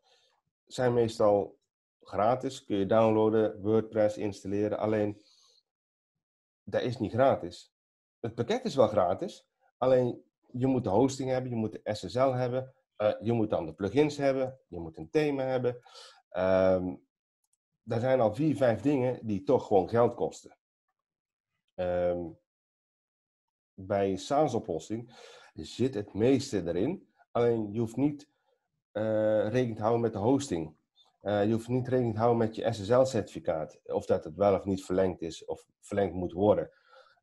[0.66, 1.60] Zijn meestal
[2.02, 4.78] gratis, kun je downloaden, WordPress installeren.
[4.78, 5.22] Alleen,
[6.70, 7.74] dat is niet gratis.
[8.20, 12.32] Het pakket is wel gratis, alleen je moet de hosting hebben, je moet de SSL
[12.32, 15.80] hebben, eh, je moet dan de plugins hebben, je moet een thema hebben.
[16.30, 16.94] Ehm
[17.90, 20.58] er zijn al vier, vijf dingen die toch gewoon geld kosten.
[21.74, 22.28] Ehm,
[23.74, 25.14] bij SaaS-oplossing
[25.54, 27.14] zit het meeste erin.
[27.32, 28.28] Alleen je hoeft niet
[28.92, 30.76] eh, rekening te houden met de hosting.
[31.20, 33.80] Eh, je hoeft niet rekening te houden met je SSL-certificaat.
[33.84, 36.72] Of dat het wel of niet verlengd is of verlengd moet worden.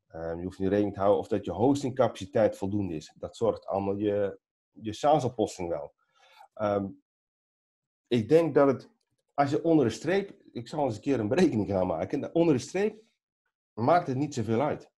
[0.08, 3.12] Ehm, je hoeft niet rekening te houden of dat je hostingcapaciteit voldoende is.
[3.16, 4.38] Dat zorgt allemaal je,
[4.72, 5.94] je SaaS-oplossing wel.
[6.54, 6.86] Ehm,
[8.06, 8.90] ik denk dat het,
[9.34, 12.34] als je onder de streep, ik zal eens een keer een berekening gaan maken.
[12.34, 13.02] Onder de streep
[13.72, 14.90] maakt het niet zoveel uit.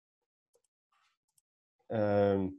[1.88, 2.50] Ehm,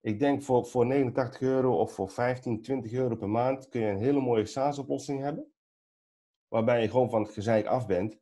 [0.00, 3.86] ik denk voor, voor 89 euro of voor 15, 20 euro per maand kun je
[3.86, 5.55] een hele mooie SaaS-oplossing hebben.
[6.56, 8.18] Waarbij je gewoon van het gezeik af bent,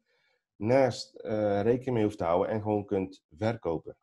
[0.57, 3.97] naast eh, rekening mee hoeft te houden en gewoon kunt verkopen.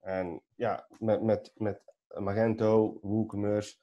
[0.00, 3.76] En ja, met, met, met Magento, WooCommerce,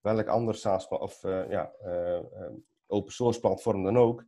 [0.00, 2.20] welk ander SaaS of eh, ja, eh,
[2.86, 4.24] open source platform dan ook.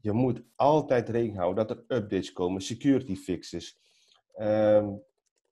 [0.00, 3.80] Je moet altijd rekening houden dat er updates komen, security fixes,
[4.34, 4.90] ehm,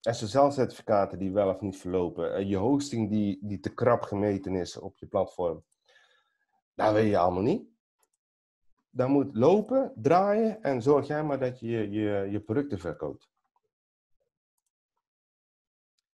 [0.00, 4.98] SSL-certificaten die wel of niet verlopen, je hosting die, die te krap gemeten is op
[4.98, 5.64] je platform.
[6.76, 7.68] Dat weet je allemaal niet.
[8.90, 13.28] Dat moet lopen, draaien en zorg jij maar dat je je, je producten verkoopt.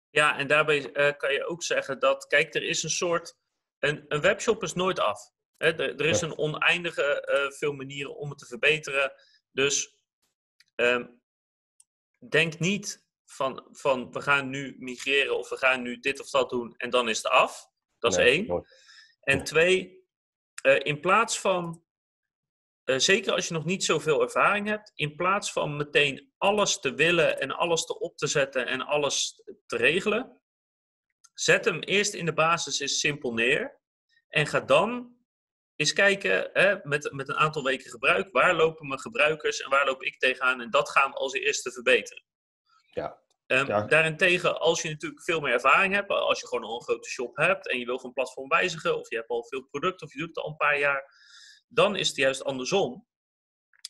[0.09, 3.37] Ja, en daarbij eh, kan je ook zeggen dat, kijk, er is een soort,
[3.79, 5.31] een, een webshop is nooit af.
[5.57, 9.13] Hè, er, er is een oneindige eh, veel manieren om het te verbeteren.
[9.51, 9.95] Dus
[10.75, 11.05] ehm,
[12.29, 16.49] denk niet van, van we gaan nu migreren of we gaan nu dit of dat
[16.49, 17.69] doen en dan is het af.
[17.99, 18.47] Dat is Nee, één.
[18.47, 18.85] nooit.
[19.21, 20.06] En twee,
[20.67, 21.83] eh, in plaats van,
[22.83, 26.93] eh, zeker als je nog niet zoveel ervaring hebt, in plaats van meteen alles te
[26.93, 30.41] willen en alles te op te zetten en alles te regelen,
[31.33, 33.79] zet hem eerst in de basis eens simpel neer
[34.27, 35.15] en ga dan
[35.75, 39.85] eens kijken hè, met, met een aantal weken gebruik, waar lopen mijn gebruikers en waar
[39.85, 42.23] loop ik tegenaan en dat gaan we als eerste verbeteren.
[42.93, 43.19] Ja.
[43.47, 43.83] Ehm, Ja.
[43.83, 47.35] Daarentegen, als je natuurlijk veel meer ervaring hebt, als je gewoon al een grote shop
[47.37, 50.19] hebt en je wil van platform wijzigen, of je hebt al veel producten of je
[50.19, 51.13] doet het al een paar jaar,
[51.67, 53.07] dan is het juist andersom.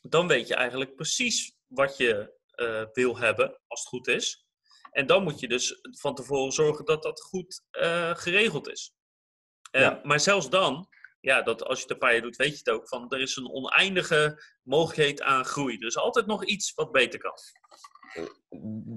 [0.01, 4.45] Dan weet je eigenlijk precies wat je eh, wil hebben, als het goed is.
[4.91, 8.93] En dan moet je dus van tevoren zorgen dat dat goed eh, geregeld is.
[9.71, 9.99] Eh, Ja.
[10.03, 10.87] Maar zelfs dan,
[11.19, 13.19] ja, dat als je het een paar jaar doet, weet je het ook, van er
[13.19, 15.77] is een oneindige mogelijkheid aan groei.
[15.77, 17.33] Er is altijd nog iets wat beter kan.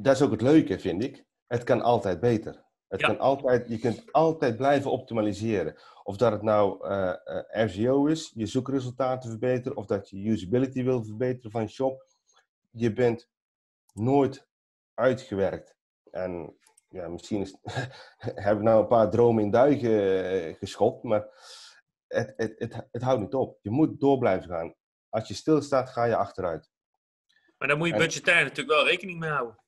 [0.03, 1.25] Dat is ook het leuke, vind ik.
[1.47, 2.65] Het kan altijd beter.
[2.89, 3.07] Het Ja.
[3.07, 5.77] kan altijd, je kunt altijd blijven optimaliseren.
[6.03, 10.83] Of dat het nou eh, eh, RCO is, je zoekresultaten verbeteren, of dat je usability
[10.83, 12.07] wil verbeteren van je shop.
[12.71, 13.29] Je bent
[13.93, 14.49] nooit
[14.95, 15.77] uitgewerkt.
[16.11, 16.57] En
[16.89, 17.57] ja, misschien is,
[18.45, 21.27] hebben we nou een paar dromen in duigen eh, geschopt, maar
[22.07, 23.59] het, het, het, het houdt niet op.
[23.63, 24.75] Je moet door blijven gaan.
[25.09, 26.70] Als je stilstaat, ga je achteruit.
[27.61, 29.59] Maar daar moet je budgetair natuurlijk wel rekening mee houden.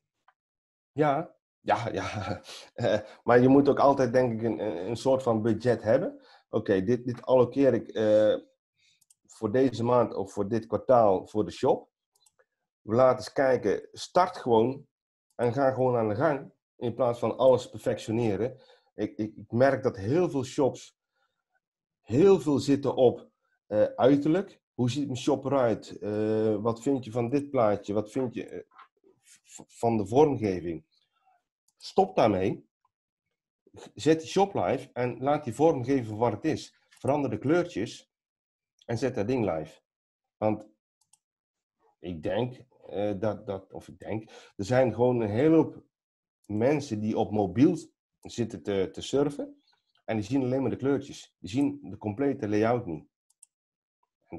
[0.92, 2.40] Ja, ja, ja.
[2.74, 6.20] Eh, maar je moet ook altijd, denk ik, een, een soort van budget hebben.
[6.48, 8.36] Oké, dit, dit allokeer ik eh,
[9.26, 11.90] voor deze maand of voor dit kwartaal voor de shop.
[12.80, 14.86] We laten eens kijken, start gewoon
[15.34, 16.52] en ga gewoon aan de gang.
[16.76, 18.60] In plaats van alles perfectioneren.
[18.94, 20.96] Ik, ik, ik merk dat heel veel shops
[22.00, 23.30] heel veel zitten op
[23.66, 24.60] eh, uiterlijk.
[24.74, 25.98] Hoe ziet mijn shop eruit?
[25.98, 27.92] Eh, wat vind je van dit plaatje?
[27.92, 28.64] Wat vind je eh,
[29.66, 30.84] van de vormgeving?
[31.76, 32.68] Stop daarmee.
[33.94, 36.76] Zet die shop live en laat die vormgeven wat het is.
[36.88, 38.12] verander de kleurtjes
[38.86, 39.80] en zet dat ding live.
[40.36, 40.68] Want
[41.98, 45.84] ik denk uh, dat, dat, of ik denk, er zijn gewoon een hele hoop
[46.46, 47.76] mensen die op mobiel
[48.20, 49.62] zitten te, te surfen
[50.04, 51.36] en die zien alleen maar de kleurtjes.
[51.38, 53.11] Die zien de complete layout niet.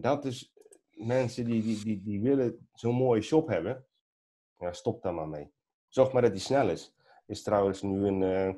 [0.02, 0.54] Dat is
[0.90, 3.86] mensen die, die, die, die willen zo'n mooie shop hebben.
[4.58, 5.52] Ja, stop daar maar mee.
[5.88, 6.94] Zorg maar dat die snel is.
[7.26, 8.54] Is trouwens nu een, uh,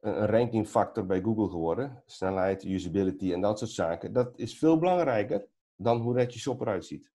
[0.00, 2.02] een rankingfactor bij Google geworden.
[2.06, 4.12] Snelheid, usability en dat soort zaken.
[4.12, 5.46] Dat is veel belangrijker
[5.76, 7.12] dan hoe net je shop eruit ziet.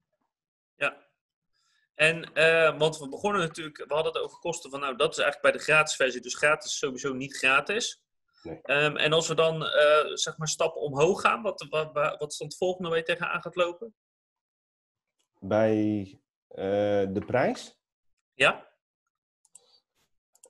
[0.75, 1.07] Ja.
[1.95, 5.17] En, uh, want we begonnen natuurlijk, we hadden het over kosten van, nou, dat is
[5.17, 6.21] eigenlijk bij de gratis versie.
[6.21, 8.03] Dus gratis is sowieso niet gratis.
[8.43, 8.59] Nee.
[8.63, 12.57] Um, en als we dan, uh, zeg maar, stappen omhoog gaan, wat, wat, wat het
[12.57, 13.95] volgende je tegenaan gaat lopen?
[15.39, 16.57] Bij uh,
[17.13, 17.79] de prijs?
[18.33, 18.67] Ja.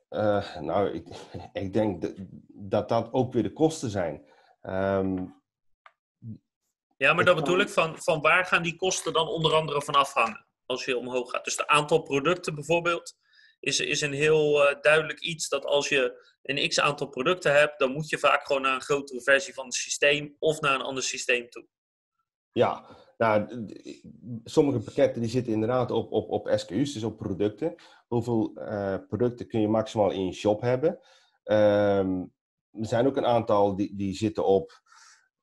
[0.09, 1.07] Uh, nou, ik,
[1.63, 2.13] ik denk dat,
[2.47, 4.27] dat, dat ook weer de kosten zijn.
[4.61, 5.37] Um,
[6.97, 9.95] ja, maar dat bedoel ik, van, van waar gaan die kosten dan onder andere van
[9.95, 11.43] afhangen als je omhoog gaat?
[11.43, 13.17] Dus de aantal producten bijvoorbeeld
[13.59, 17.79] is, is een heel uh, duidelijk iets dat als je een x aantal producten hebt,
[17.79, 20.81] dan moet je vaak gewoon naar een grotere versie van het systeem of naar een
[20.81, 21.67] ander systeem toe.
[22.51, 23.65] Ja, nou,
[24.43, 27.75] sommige pakketten die zitten inderdaad op, op, op SKU's, dus op producten.
[28.07, 30.99] Hoeveel uh, producten kun je maximaal in je shop hebben?
[31.43, 32.33] Um,
[32.71, 34.81] er zijn ook een aantal die, die zitten op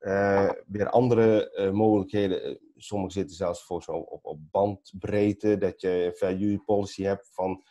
[0.01, 2.61] uh, weer andere uh, mogelijkheden.
[2.77, 7.65] Sommige zitten zelfs voor zo op, op bandbreedte, dat je value policy hebt van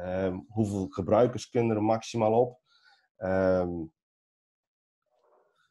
[0.00, 2.60] um, hoeveel gebruikers kunnen er maximaal op.
[3.18, 3.92] Um,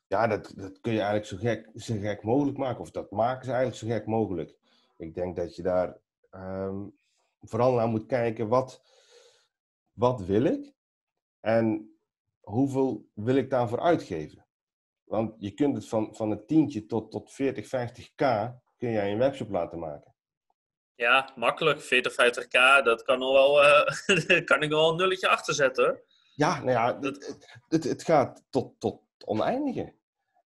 [0.08, 2.82] ja, dat, dat kun je eigenlijk zo gek, zo gek mogelijk maken.
[2.82, 4.58] Of dat maken ze eigenlijk zo gek mogelijk.
[4.98, 5.98] Ik denk dat je daar
[6.32, 6.98] um,
[7.40, 8.82] vooral naar moet kijken, wat,
[9.92, 10.74] wat wil ik?
[11.40, 11.98] En
[12.40, 14.46] hoeveel wil ik daarvoor uitgeven?
[15.04, 18.26] Want je kunt het van, van een tientje tot, tot 40, 50k
[18.78, 20.12] kun jij een webshop laten maken.
[20.95, 21.82] Ja, makkelijk.
[21.82, 25.84] 40, 50k, dat kan, nog wel, uh, kan ik nog wel een nulletje achter zetten
[25.84, 26.03] hoor.
[26.36, 29.93] Ja, nou ja, het, het, het gaat tot, tot oneindige.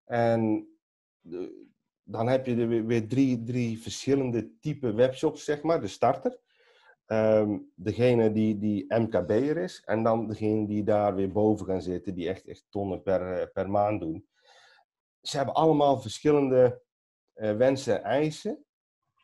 [0.06, 0.68] En
[2.04, 5.82] dan heb je er weer drie, drie verschillende type webshops, zeg maar.
[5.82, 6.40] De starter,
[7.08, 12.14] um, degene die, die MKB'er is en dan degene die daar weer boven gaan zitten,
[12.14, 14.28] die echt, echt tonnen per, per maand doen.
[15.22, 16.82] Ze hebben allemaal verschillende
[17.36, 18.66] uh, wensen en eisen.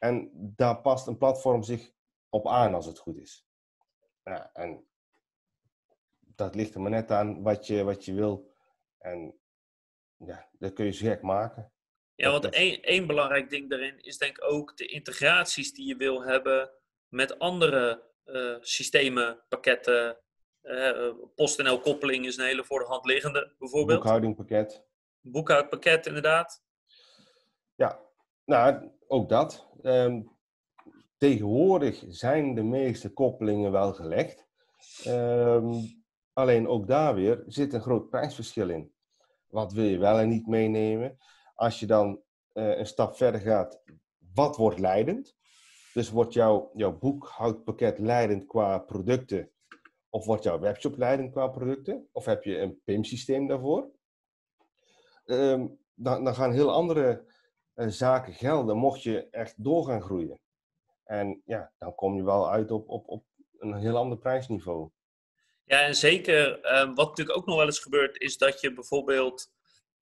[0.04, 1.92] En daar past een platform zich
[2.30, 3.48] op aan als het goed is.
[4.24, 4.88] Ja, en
[6.20, 8.54] dat ligt er maar net aan wat je, wat je wil.
[8.98, 9.40] En
[10.18, 11.74] ja, dat kun je gek maken.
[12.16, 15.96] Ja, want één, één belangrijk ding daarin is denk ik ook de integraties die je
[15.96, 16.72] wil hebben
[17.08, 20.18] met andere uh, systemen, pakketten.
[20.62, 24.00] Uh, PostNL-koppeling is een hele voor de hand liggende, bijvoorbeeld.
[24.00, 24.86] Boekhoudingpakket.
[25.22, 26.64] Boekhoudpakket, inderdaad.
[27.76, 28.00] Ja,
[28.46, 29.72] nou, ook dat.
[29.84, 30.32] Um,
[31.18, 34.48] tegenwoordig zijn de meeste koppelingen wel gelegd.
[35.08, 38.94] Um, alleen ook daar weer zit een groot prijsverschil in.
[39.48, 41.18] Wat wil je wel en niet meenemen?
[41.56, 42.22] Als je dan
[42.54, 43.82] uh, een stap verder gaat,
[44.34, 45.36] wat wordt leidend?
[45.94, 49.52] Dus wordt jouw, jouw boekhoudpakket leidend qua producten?
[50.10, 52.08] Of wordt jouw webshop leidend qua producten?
[52.12, 53.92] Of heb je een PIM-systeem daarvoor?
[55.26, 57.26] Um, dan, dan, gaan heel andere
[57.76, 60.40] zaken gelden, mocht je echt door gaan groeien.
[61.04, 63.26] En ja, dan kom je wel uit op, op, op
[63.58, 64.90] een heel ander prijsniveau.
[65.66, 69.52] Ja, en zeker um, wat natuurlijk ook nog wel eens gebeurt, is dat je bijvoorbeeld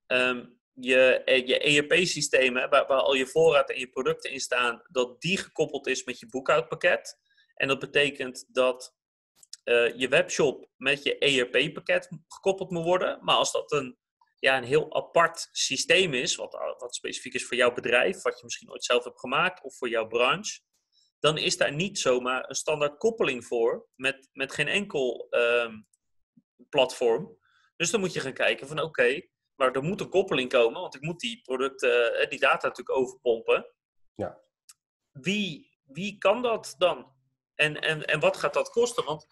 [0.06, 4.82] um, je, eh, je ERP-systemen, waar, waar, al je voorraad en je producten in staan,
[4.88, 7.18] dat die gekoppeld is met je boekhoudpakket.
[7.54, 8.94] En dat betekent dat
[9.64, 13.18] uh, je webshop met je ERP-pakket gekoppeld moet worden.
[13.20, 13.98] Maar als dat een,
[14.42, 18.44] ja, een heel apart systeem is, wat, wat specifiek is voor jouw bedrijf, wat je
[18.44, 20.60] misschien ooit zelf hebt gemaakt, of voor jouw branche,
[21.18, 25.86] dan is daar niet zomaar een standaard koppeling voor met, met geen enkel um,
[26.68, 27.38] platform.
[27.76, 29.22] Dus dan moet je gaan kijken van oké,
[29.54, 32.98] maar er moet een koppeling komen, want ik moet die producten, eh, die data natuurlijk
[32.98, 33.74] overpompen.
[34.14, 34.40] Ja.
[35.12, 37.12] Wie, wie kan dat dan?
[37.54, 39.04] En, en, en wat gaat dat kosten?
[39.04, 39.26] Want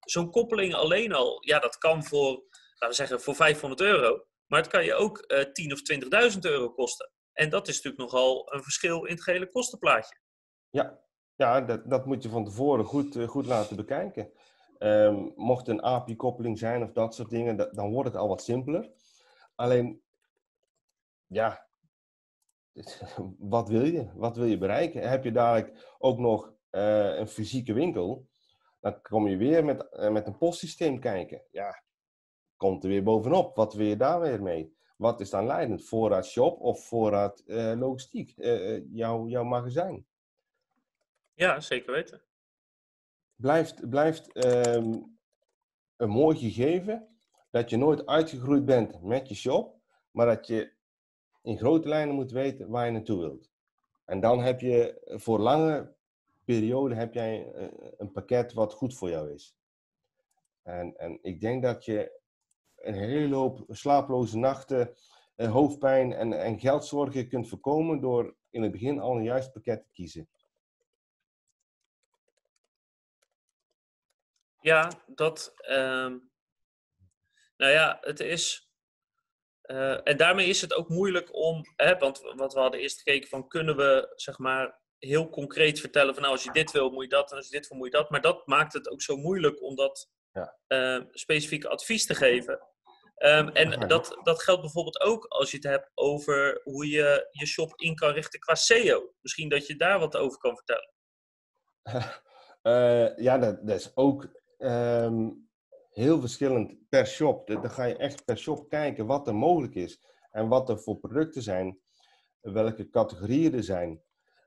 [0.00, 2.30] zo'n koppeling alleen al, ja, dat kan voor,
[2.72, 4.26] laten we zeggen, voor 500 euro.
[4.46, 5.80] Maar het kan je ook uh, 10 of
[6.32, 7.10] 20.000 euro kosten.
[7.32, 10.16] En dat is natuurlijk nogal een verschil in het gehele kostenplaatje.
[10.70, 11.00] Ja,
[11.36, 14.32] ja, dat, dat moet je van tevoren goed, uh, goed laten bekijken.
[14.78, 18.90] Um, mocht een API-koppeling zijn of dat soort dingen, dan wordt het al wat simpeler.
[19.54, 20.02] Alleen,
[21.26, 21.68] ja,
[23.38, 24.10] wat wil je?
[24.14, 25.08] Wat wil je bereiken?
[25.08, 28.28] Heb je dadelijk ook nog uh, een fysieke winkel?
[28.80, 31.42] Dan kom je weer met, met een postsysteem kijken.
[31.50, 31.82] Ja,
[32.64, 33.56] komt er weer bovenop.
[33.56, 34.74] Wat wil je daar weer mee?
[34.96, 35.84] wat is dan leidend?
[35.84, 38.34] Voorraad shop of voorraad uh, logistiek?
[38.92, 40.06] jouw, jouw magazijn?
[41.34, 42.22] Ja, zeker weten.
[43.36, 44.98] Blijft, blijft ehm,
[45.96, 47.08] een mooi gegeven
[47.50, 49.76] dat je nooit uitgegroeid bent met je shop,
[50.10, 50.72] maar dat je
[51.42, 53.50] in grote lijnen moet weten waar je naartoe wilt.
[54.04, 55.94] En dan heb je voor lange
[56.44, 57.52] periode heb jij
[57.96, 59.56] een pakket wat goed voor jou is.
[60.62, 62.22] En, en ik denk dat je
[62.86, 64.94] een hele hoop slaaploze nachten,
[65.36, 69.82] eh, hoofdpijn en, en geldzorgen kunt voorkomen door in het begin al een juist pakket
[69.82, 70.28] te kiezen.
[74.60, 75.54] Ja, dat.
[75.60, 76.14] Uh,
[77.56, 78.68] nou ja, het is.
[79.66, 81.64] Uh, en daarmee is het ook moeilijk om.
[81.76, 86.14] Hè, want wat we hadden eerst gekeken van kunnen we zeg maar heel concreet vertellen
[86.14, 87.86] van nou als je dit wil moet je dat en als je dit wil moet
[87.86, 88.10] je dat.
[88.10, 90.56] Maar dat maakt het ook zo moeilijk om dat ja.
[90.68, 92.60] uh, specifieke advies te geven.
[93.18, 97.46] Um, en dat, dat geldt bijvoorbeeld ook als je het hebt over hoe je je
[97.46, 99.12] shop in kan richten qua SEO.
[99.20, 100.92] Misschien dat je daar wat over kan vertellen.
[102.62, 105.48] Uh, ja, dat, dat, is ook um,
[105.90, 107.46] heel verschillend per shop.
[107.46, 110.02] Dan ga je echt per shop kijken wat er mogelijk is.
[110.30, 111.78] En wat er voor producten zijn.
[112.40, 114.02] Welke categorieën er zijn.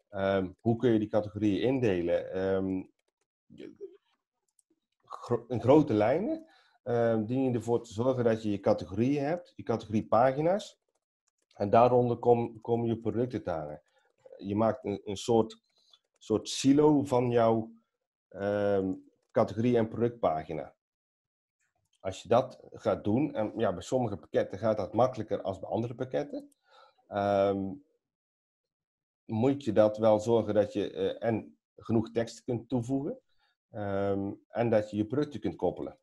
[0.09, 2.31] Um, hoe kun je die categorieën indelen?
[5.47, 6.45] in grote lijnen
[6.87, 10.79] um, dien je ervoor te zorgen dat je je categorieën hebt, je categorie pagina's.
[11.53, 13.81] En daaronder kom, komen je producten te.
[14.37, 15.61] Je maakt een, een soort,
[16.17, 17.71] soort silo van jouw
[18.29, 20.75] um, categorie- en productpagina.
[21.99, 25.69] Als je dat gaat doen, en ja, bij sommige pakketten gaat dat makkelijker als bij
[25.69, 26.51] andere pakketten.
[27.09, 27.85] Um,
[29.25, 33.19] moet je dat wel zorgen dat je uh, en genoeg tekst kunt toevoegen.
[34.47, 35.97] En dat je je producten kunt koppelen.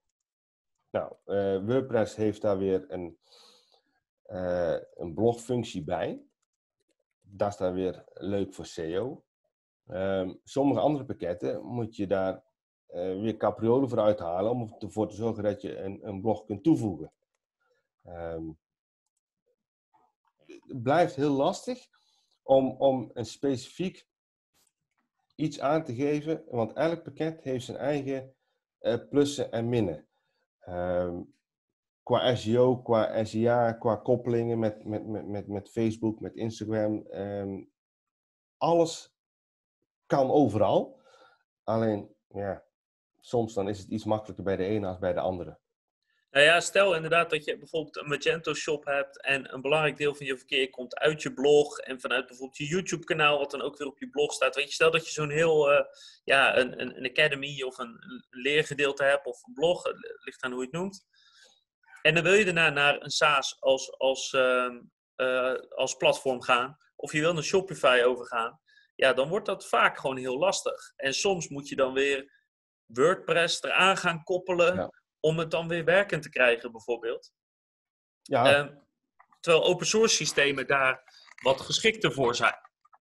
[0.94, 3.18] Nou, uh, WordPress heeft daar weer een,
[4.26, 6.24] uh, een blogfunctie bij.
[7.20, 9.24] Dat is daar weer leuk voor SEO.
[9.86, 12.34] Ehm, sommige andere pakketten moet je daar
[12.88, 16.62] uh, weer capriolen voor uithalen om ervoor te zorgen dat je een, een blog kunt
[16.62, 17.12] toevoegen.
[18.06, 18.58] Um,
[20.46, 21.86] het blijft heel lastig
[22.42, 24.06] om, om een specifiek
[25.34, 28.34] iets aan te geven, want elk pakket heeft zijn eigen
[28.80, 30.08] uh, plussen en minnen.
[30.68, 31.34] Um,
[32.02, 37.06] qua SEO, qua SEA, qua koppelingen met, met, met, met, met Facebook, met Instagram.
[37.12, 37.70] Um,
[38.56, 39.14] alles
[40.06, 41.00] kan overal.
[41.62, 42.64] Alleen, ja,
[43.20, 45.58] soms dan is het iets makkelijker bij de ene als bij de andere.
[46.34, 50.14] Nou ja, stel inderdaad dat je bijvoorbeeld een Magento shop hebt en een belangrijk deel
[50.14, 53.62] van je verkeer komt uit je blog en vanuit bijvoorbeeld je YouTube kanaal, wat dan
[53.62, 54.54] ook weer op je blog staat.
[54.54, 55.80] Weet je, stel dat je zo'n heel, uh,
[56.24, 59.82] ja, een, een, een, academy of een leergedeelte hebt of een blog,
[60.24, 61.06] ligt aan hoe je het noemt.
[62.02, 64.74] En dan wil je daarna naar een SaaS als, als, uh,
[65.16, 68.60] uh, als platform gaan, of je wil naar Shopify overgaan,
[68.94, 70.92] ja, dan wordt dat vaak gewoon heel lastig.
[70.96, 72.32] En soms moet je dan weer
[72.86, 75.02] WordPress eraan gaan koppelen.
[75.24, 77.32] Om het dan weer werkend te krijgen, bijvoorbeeld.
[78.22, 78.54] Ja.
[78.54, 78.74] Ehm,
[79.40, 81.02] terwijl open source systemen daar
[81.42, 82.56] wat geschikter voor zijn.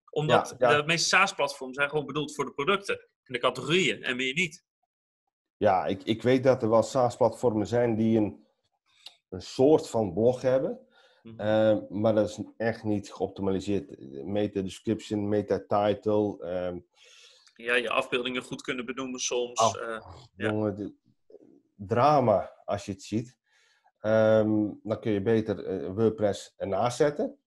[0.09, 4.33] Omdat de meeste SaaS-platforms zijn gewoon bedoeld voor de producten en de categorieën en meer
[4.33, 4.63] niet.
[5.57, 8.45] Ja, ik, ik weet dat er wel SaaS-platformen zijn die een,
[9.29, 10.87] een soort van blog hebben.
[11.23, 11.39] Mhm.
[11.39, 13.99] Ehm, maar dat is echt niet geoptimaliseerd.
[14.25, 16.37] Meta-description, meta-title.
[16.39, 16.79] Ehm.
[17.55, 19.61] ja, je afbeeldingen goed kunnen benoemen soms.
[19.61, 19.99] Oh, uh,
[20.35, 20.97] jongen,
[21.75, 23.37] drama als je het ziet.
[23.99, 27.37] Ehm, dan kun je beter uh, WordPress ernaast zetten.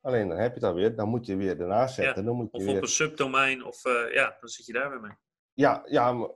[0.00, 2.24] Alleen dan heb je het alweer, dan moet je weer ernaast zetten.
[2.24, 2.76] dan moet je of weer...
[2.76, 5.12] op een subdomein, of uh, ja, dan zit je daar weer mee.
[5.52, 6.32] Ja, ja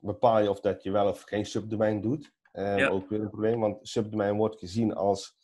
[0.00, 2.32] bepaal je of dat je wel of geen subdomein doet.
[2.52, 5.36] Um, Ook weer een probleem, want subdomein wordt gezien als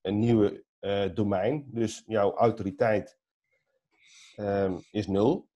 [0.00, 1.64] een nieuwe uh, domein.
[1.72, 3.18] Dus jouw autoriteit
[4.36, 5.48] um, is nul.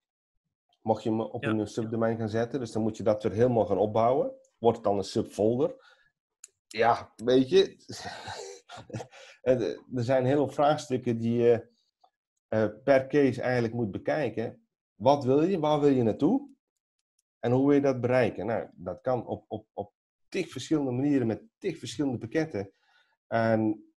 [0.83, 2.61] Mocht je hem op een subdomein gaan zetten.
[2.61, 5.75] Dus dan moet je dat weer helemaal gaan opbouwen wordt dan een subfolder?
[6.67, 7.77] Ja, weet je,
[9.97, 11.71] er zijn heel veel vraagstukken die je
[12.49, 14.67] eh, per case eigenlijk moet bekijken.
[14.95, 15.59] Wat wil je?
[15.59, 16.51] Waar wil je naartoe?
[17.39, 18.47] En hoe wil je dat bereiken?
[18.47, 19.93] Nou, dat kan op, op, op
[20.29, 22.73] tig verschillende manieren met tig verschillende pakketten.
[23.27, 23.93] En...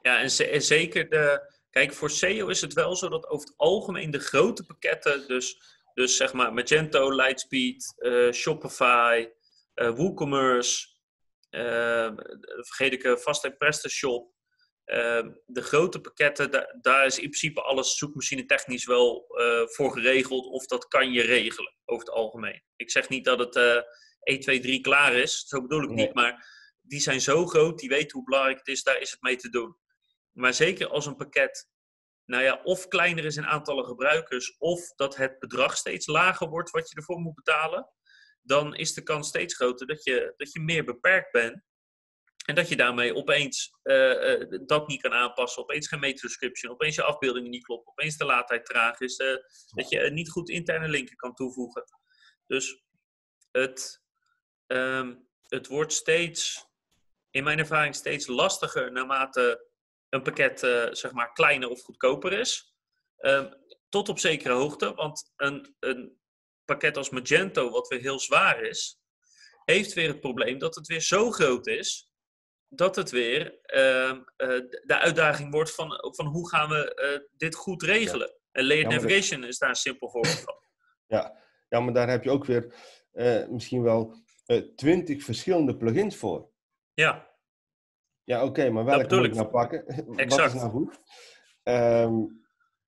[0.00, 0.30] Ja, en,
[0.62, 1.52] zeker de...
[1.70, 5.62] Kijk, voor SEO is het wel zo dat over het algemeen de grote pakketten, dus,
[5.94, 9.28] dus zeg maar Magento, Lightspeed, uh, Shopify,
[9.74, 10.88] WooCommerce,
[11.50, 12.12] uh,
[12.56, 14.30] vergeet ik uh, vast PrestaShop.
[14.86, 19.24] Uh, de grote pakketten, daar is in principe alles zoekmachine technisch wel
[19.64, 20.46] voor geregeld.
[20.46, 22.62] Of dat kan je regelen, over het algemeen.
[22.76, 23.84] Ik zeg niet dat het
[24.22, 25.44] 1, 2, 3 klaar is.
[25.46, 26.14] Zo bedoel ik niet.
[26.14, 26.46] Maar
[26.80, 28.82] die zijn zo groot, die weten hoe belangrijk het is.
[28.82, 29.76] Daar is het mee te doen.
[30.32, 31.68] Maar zeker als een pakket,
[32.24, 36.70] nou ja, of kleiner is in aantallen gebruikers, of dat het bedrag steeds lager wordt
[36.70, 37.88] wat je ervoor moet betalen,
[38.42, 41.62] dan is de kans steeds groter dat je, dat je meer beperkt bent.
[42.46, 46.94] En dat je daarmee opeens uh, uh, dat niet kan aanpassen, opeens geen meta-description, opeens
[46.94, 49.36] je afbeeldingen niet kloppen, opeens de laadtijd traag is, uh,
[49.66, 51.84] dat je niet goed interne linken kan toevoegen.
[52.46, 52.82] Dus
[53.50, 54.02] het,
[54.66, 56.66] um, het wordt steeds,
[57.30, 59.70] in mijn ervaring, steeds lastiger naarmate
[60.08, 60.58] een pakket
[60.90, 62.74] zeg maar kleiner of goedkoper is.
[63.18, 63.54] Um,
[63.88, 66.20] tot op zekere hoogte, want een, een
[66.64, 69.00] pakket als Magento, wat weer heel zwaar is,
[69.64, 72.12] heeft weer het probleem dat het weer zo groot is
[72.74, 74.18] dat het weer uh,
[74.82, 78.28] de uitdaging wordt van, van hoe gaan we uh, dit goed regelen.
[78.28, 78.40] Ja.
[78.52, 79.50] En layered ja, navigation dat...
[79.50, 80.54] is daar een simpel voorbeeld van.
[81.06, 81.38] Ja,
[81.68, 82.74] ja maar daar heb je ook weer
[83.12, 84.14] uh, misschien wel
[84.76, 86.50] twintig verschillende plugins voor.
[86.94, 87.30] Ja.
[88.24, 89.86] Ja, oké, okay, maar welke moet ik nou pakken?
[90.16, 90.52] Exact.
[90.52, 91.00] Wat is nou goed?
[91.62, 92.41] Um,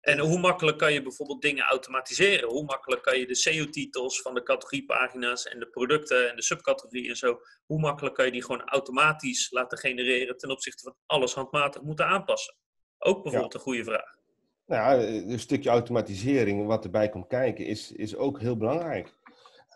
[0.01, 2.49] en hoe makkelijk kan je bijvoorbeeld dingen automatiseren?
[2.49, 7.09] Hoe makkelijk kan je de SEO-titels van de categoriepagina's en de producten en de subcategorieën
[7.09, 11.33] en zo, hoe makkelijk kan je die gewoon automatisch laten genereren ten opzichte van alles
[11.33, 12.55] handmatig moeten aanpassen?
[12.97, 13.59] Ook bijvoorbeeld ja.
[13.59, 14.19] een goede vraag.
[14.65, 19.13] Nou ja, een stukje automatisering, wat erbij komt kijken, is, is ook heel belangrijk.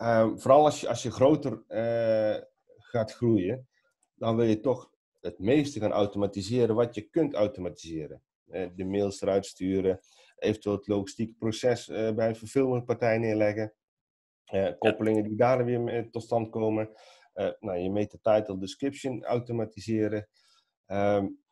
[0.01, 2.43] Um, vooral als je, als je groter uh,
[2.77, 3.67] gaat groeien,
[4.15, 4.89] dan wil je toch
[5.21, 8.21] het meeste gaan automatiseren wat je kunt automatiseren.
[8.47, 9.99] Uh, de mails eruit sturen,
[10.35, 13.73] eventueel het logistieke proces uh, bij een verfilmingpartij neerleggen.
[14.53, 16.89] Uh, koppelingen die daar weer mee tot stand komen.
[17.59, 20.29] Nou, je meta-title description automatiseren.
[20.87, 21.43] Um,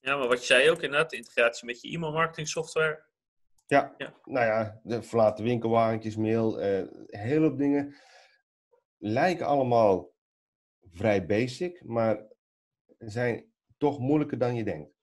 [0.00, 3.04] ja, maar wat je zei ook inderdaad, de integratie met je e-mail marketing software.
[3.66, 7.94] Ja, ja, nou ja, de verlaten winkelwagentjes, mail, een hele hoop dingen.
[8.98, 10.12] Lijken allemaal
[10.80, 12.26] vrij basic, maar
[12.98, 14.99] zijn toch moeilijker dan je denkt.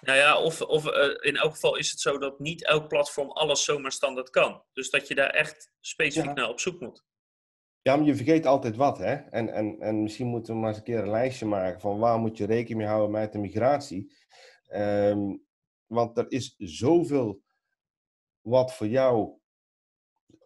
[0.00, 3.30] Nou ja, of, of uh, in elk geval is het zo dat niet elk platform
[3.30, 4.62] alles zomaar standaard kan.
[4.72, 6.32] Dus dat je daar echt specifiek ja.
[6.32, 7.04] naar op zoek moet.
[7.82, 9.14] Ja, maar je vergeet altijd wat, hè?
[9.14, 12.18] En, en, en misschien moeten we maar eens een keer een lijstje maken van waar
[12.18, 14.14] moet je rekening mee houden met de migratie.
[14.74, 15.44] Um,
[15.86, 17.42] want er is zoveel
[18.40, 19.38] wat voor jou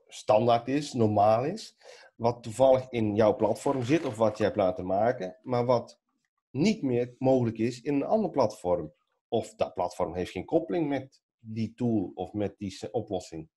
[0.08, 1.76] standaard is, normaal is,
[2.14, 6.00] wat toevallig in jouw platform zit of wat je hebt laten maken, maar wat
[6.50, 8.92] niet meer mogelijk is in een ander platform.
[9.32, 13.48] Of dat platform heeft geen koppeling met die tool of met die oplossing.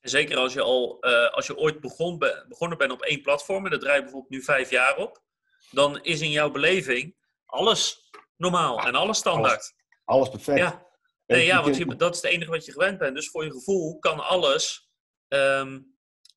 [0.00, 3.64] Zeker als je, al, uh, als je ooit begon, be, begonnen bent op één platform,
[3.64, 5.22] en dat draai je bijvoorbeeld nu vijf jaar op,
[5.70, 9.74] dan is in jouw beleving alles normaal en alles standaard.
[10.04, 10.58] Alles, alles perfect.
[10.58, 10.86] Ja,
[11.26, 13.14] nee, ja want je, dat is het enige wat je gewend bent.
[13.14, 14.90] Dus voor je gevoel kan alles,
[15.28, 15.96] um,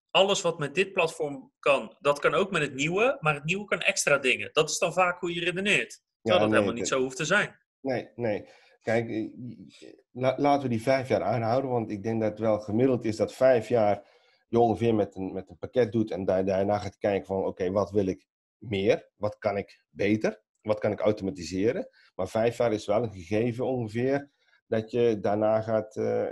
[0.09, 3.65] alles wat met dit platform kan, dat kan ook met het nieuwe, maar het nieuwe
[3.65, 4.49] kan extra dingen.
[4.53, 6.03] Dat is dan vaak hoe je redeneert.
[6.21, 7.59] Terwijl ja, dat nee, helemaal niet zo hoeft te zijn.
[7.79, 8.49] Nee, nee.
[8.81, 13.05] Kijk, eh, laten we die vijf jaar aanhouden, want ik denk dat het wel gemiddeld
[13.05, 14.09] is dat vijf jaar
[14.47, 17.91] je ongeveer met een, met een pakket doet en daarna gaat kijken van oké, wat
[17.91, 18.27] wil ik
[18.57, 19.09] meer?
[19.15, 20.41] Wat kan ik beter?
[20.61, 21.89] Wat kan ik automatiseren?
[22.15, 24.31] Maar vijf jaar is wel een gegeven ongeveer
[24.67, 26.27] dat je daarna gaat uh,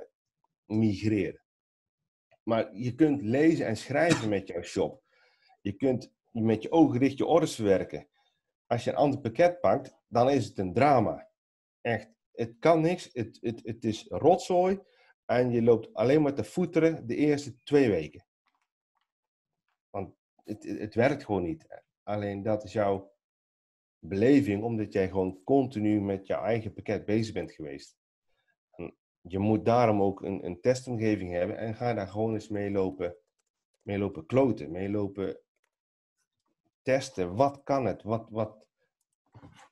[0.66, 1.44] migreren.
[2.44, 5.04] Maar je kunt lezen en schrijven met jouw shop.
[5.62, 8.08] Je kunt met je ogen richt je orders verwerken.
[8.68, 11.30] Als je een ander pakket pakt, dan is het een drama.
[11.82, 12.10] Echt
[12.40, 14.80] het kan niks, het, het, het is rotzooi
[15.26, 18.26] en je loopt alleen maar te voeteren de eerste twee weken.
[19.90, 21.84] Want het, het werkt gewoon niet.
[22.04, 23.14] Alleen dat is jouw
[24.00, 27.98] beleving, omdat jij gewoon continu met jouw eigen pakket bezig bent geweest.
[28.72, 32.72] En je moet daarom ook een, een testomgeving hebben en ga daar gewoon eens mee
[32.72, 33.16] lopen,
[33.82, 35.40] mee lopen kloten, mee lopen
[36.82, 37.36] testen.
[37.36, 38.04] Wat kan het?
[38.04, 38.66] Wat, wat,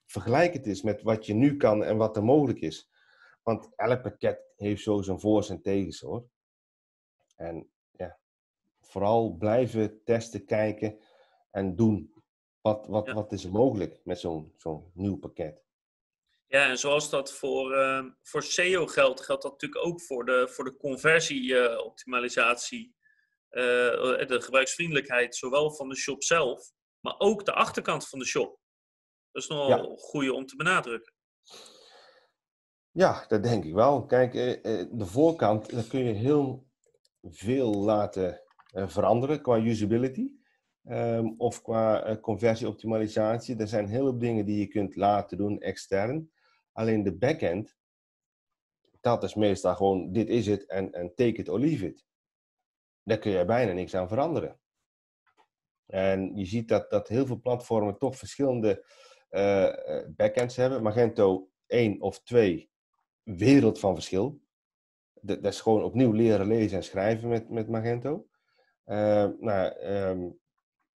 [0.07, 2.89] vergelijk het eens met wat je nu kan en wat er mogelijk is.
[3.43, 6.27] Want elk pakket heeft zo zijn voor's en tegens hoor.
[7.35, 8.19] En ja,
[8.81, 10.99] vooral blijven testen, kijken
[11.51, 12.13] en doen.
[12.61, 15.65] Wat, wat, wat is er mogelijk met zo'n zo'n nieuw pakket?
[16.47, 20.47] Ja, en zoals dat voor, uh, voor SEO geldt, geldt dat natuurlijk ook voor de,
[20.49, 22.95] voor de conversieoptimalisatie.
[23.49, 23.63] Uh,
[24.27, 28.59] de gebruiksvriendelijkheid, zowel van de shop zelf, maar ook de achterkant van de shop.
[29.37, 31.13] Dat is nog wel goede om te benadrukken.
[32.91, 34.05] Ja, dat denk ik wel.
[34.05, 36.67] Kijk, eh, eh, de voorkant, daar kun je heel
[37.21, 40.31] veel laten eh, veranderen qua usability.
[40.89, 43.57] Um, of qua conversieoptimalisatie.
[43.57, 46.31] Er zijn heel veel dingen die je kunt laten doen extern.
[46.71, 47.77] Alleen de backend,
[49.01, 52.05] dat is meestal gewoon, dit is het en, en take it or leave it.
[53.03, 54.59] Daar kun je bijna niks aan veranderen.
[55.85, 58.85] En je ziet dat, dat heel veel platformen toch verschillende
[59.31, 59.73] uh,
[60.07, 60.83] backends hebben.
[60.83, 62.69] Magento één of twee
[63.23, 64.41] wereld van verschil.
[65.21, 68.27] Dat, is gewoon opnieuw leren lezen en schrijven met, met Magento.
[68.85, 70.39] Uh, nou, um,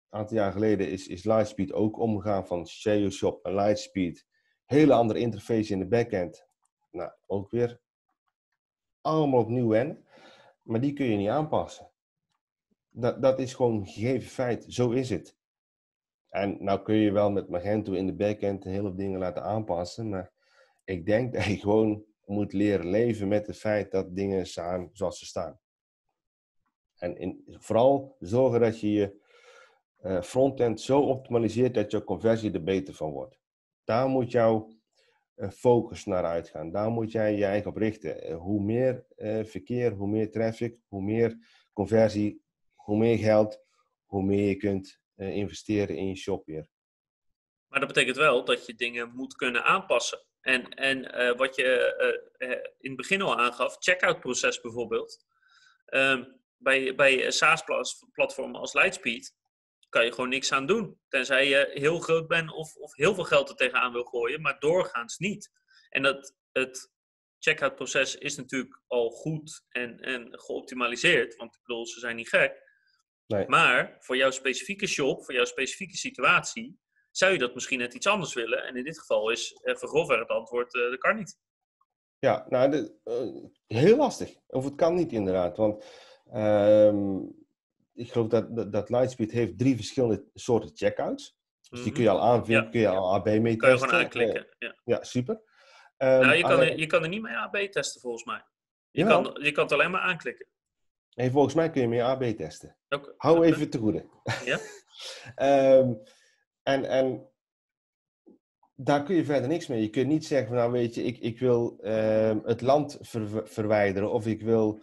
[0.09, 4.27] een aantal jaar geleden is, is Lightspeed ook omgegaan van Shop en Lightspeed.
[4.65, 6.47] Hele andere interface in de backend.
[6.91, 7.81] Nou, ook weer
[9.01, 10.07] allemaal opnieuw wennen.
[10.63, 11.91] Maar die kun je niet aanpassen.
[12.89, 14.65] Dat, dat is gewoon een gegeven feit.
[14.69, 15.38] Zo is het.
[16.29, 20.09] En nou kun je wel met Magento in de backend een hele dingen laten aanpassen.
[20.09, 20.33] Maar
[20.85, 25.19] ik denk dat je gewoon moet leren leven met het feit dat dingen staan zoals
[25.19, 25.61] ze staan.
[26.99, 29.27] En in, vooral zorgen dat je je
[30.03, 33.39] uh, frontend zo optimaliseert dat je conversie er beter van wordt.
[33.85, 34.69] Daar moet jouw
[35.37, 36.71] uh, focus naar uitgaan.
[36.71, 38.31] Daar moet jij je eigen op richten.
[38.31, 39.07] Uh, hoe meer
[39.45, 41.39] verkeer, hoe meer traffic, hoe meer
[41.73, 42.43] conversie,
[42.75, 43.65] hoe meer geld,
[44.05, 46.69] hoe meer je kunt investeren in je shop weer.
[47.69, 50.27] Maar dat betekent wel dat je dingen moet kunnen aanpassen.
[50.41, 55.25] En, en wat je in het begin al aangaf, checkout proces bijvoorbeeld.
[55.87, 59.37] Um, bij, bij SaaS-platformen als Lightspeed
[59.89, 61.01] kan je gewoon niks aan doen.
[61.09, 64.59] Tenzij je heel groot bent of, of heel veel geld er tegenaan wil gooien, maar
[64.59, 65.51] doorgaans niet.
[65.89, 66.93] En dat, het
[67.39, 72.67] checkout-proces is natuurlijk al goed en, en geoptimaliseerd, want ik bedoel, ze zijn niet gek.
[73.29, 73.49] Nee.
[73.49, 76.79] Maar voor jouw specifieke shop, voor jouw specifieke situatie,
[77.11, 78.65] zou je dat misschien net iets anders willen.
[78.65, 81.39] En in dit geval is uh, voor het antwoord, uh, dat kan niet.
[82.19, 84.35] Ja, nou, de, uh, heel lastig.
[84.47, 85.57] Of het kan niet inderdaad.
[85.57, 85.85] Want
[86.35, 87.37] Um,
[87.95, 91.37] ik geloof dat, dat, dat, Lightspeed heeft drie verschillende soorten checkouts.
[91.69, 93.59] Dus die kun je al aanvinken, kun je al AB mee testen.
[93.59, 94.47] Kun je gewoon aanklikken.
[94.59, 95.35] Ja, ja super.
[95.97, 98.45] Um, nou, je, kan er, je kan er niet mee AB testen volgens mij.
[98.91, 100.47] Je, kan, je kan het alleen maar aanklikken.
[101.19, 102.77] Nee, volgens mij kun je meer AB testen.
[102.89, 103.15] Okay.
[103.17, 103.49] Hou okay.
[103.49, 104.05] even te goede.
[104.45, 104.59] Ja?
[105.79, 106.01] um,
[106.73, 107.29] en, en
[108.75, 109.81] daar kun je verder niks mee.
[109.81, 113.49] Je kunt niet zeggen van nou weet je, ik, ik wil um, het land ver,
[113.49, 114.83] verwijderen of ik wil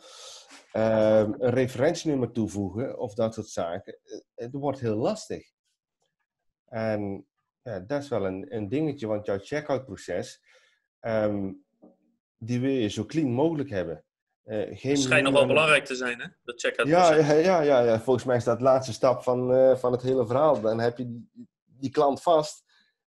[0.75, 3.99] Ehm, een referentienummer toevoegen of dat soort zaken.
[4.03, 5.51] Eh, het wordt heel lastig.
[6.65, 7.27] En
[7.61, 10.41] ja, dat is wel een, een dingetje, want jouw checkout proces,
[11.01, 11.65] um,
[12.37, 14.04] die wil je zo clean mogelijk hebben.
[14.45, 16.27] Uh, geen schijnt nog wel belangrijk te zijn, hè?
[16.43, 19.51] Dat checkout ja, ja, ja, ja, ja, volgens mij is dat de laatste stap van,
[19.51, 20.61] uh, van het hele verhaal.
[20.61, 21.29] Dan heb je die,
[21.65, 22.63] die klant vast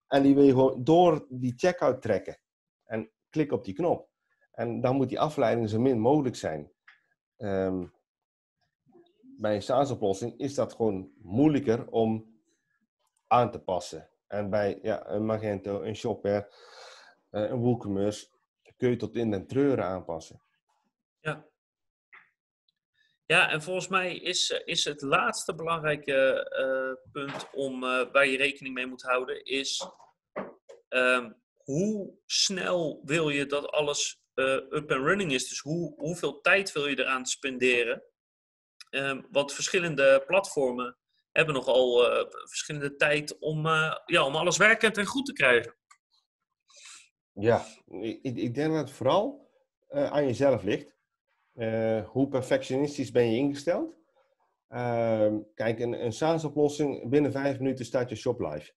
[0.07, 2.39] en die wil je gewoon door die checkout trekken.
[2.85, 4.09] En klik op die knop.
[4.51, 6.71] En dan moet die afleiding zo min mogelijk zijn.
[7.37, 7.93] Um,
[9.37, 12.39] bij een SaaS-oplossing is dat gewoon moeilijker om
[13.27, 14.09] aan te passen.
[14.27, 16.53] En bij ja, een Magento, een Shopware,
[17.31, 18.27] uh, een WooCommerce
[18.77, 20.41] kun je tot in den treuren aanpassen.
[23.33, 23.49] Ja.
[23.49, 28.75] En volgens mij is, is het laatste belangrijke uh, punt om, uh, waar je rekening
[28.75, 29.87] mee moet houden, is
[30.89, 35.49] um, hoe snel wil je dat alles up and running is.
[35.49, 38.03] Dus hoe, hoeveel tijd wil je eraan spenderen?
[38.89, 40.97] Um, want verschillende platformen
[41.31, 41.97] hebben nogal
[42.29, 43.67] verschillende tijd om,
[44.05, 45.75] ja, om alles werkend en goed te krijgen.
[47.31, 47.65] Ja,
[48.01, 49.51] ik, ik denk dat het vooral
[49.89, 50.92] aan jezelf ligt.
[52.05, 54.01] Hoe perfectionistisch ben je ingesteld?
[54.67, 58.73] Ehm, kijk, een, een SaaS-oplossing, binnen vijf minuten staat je shop live.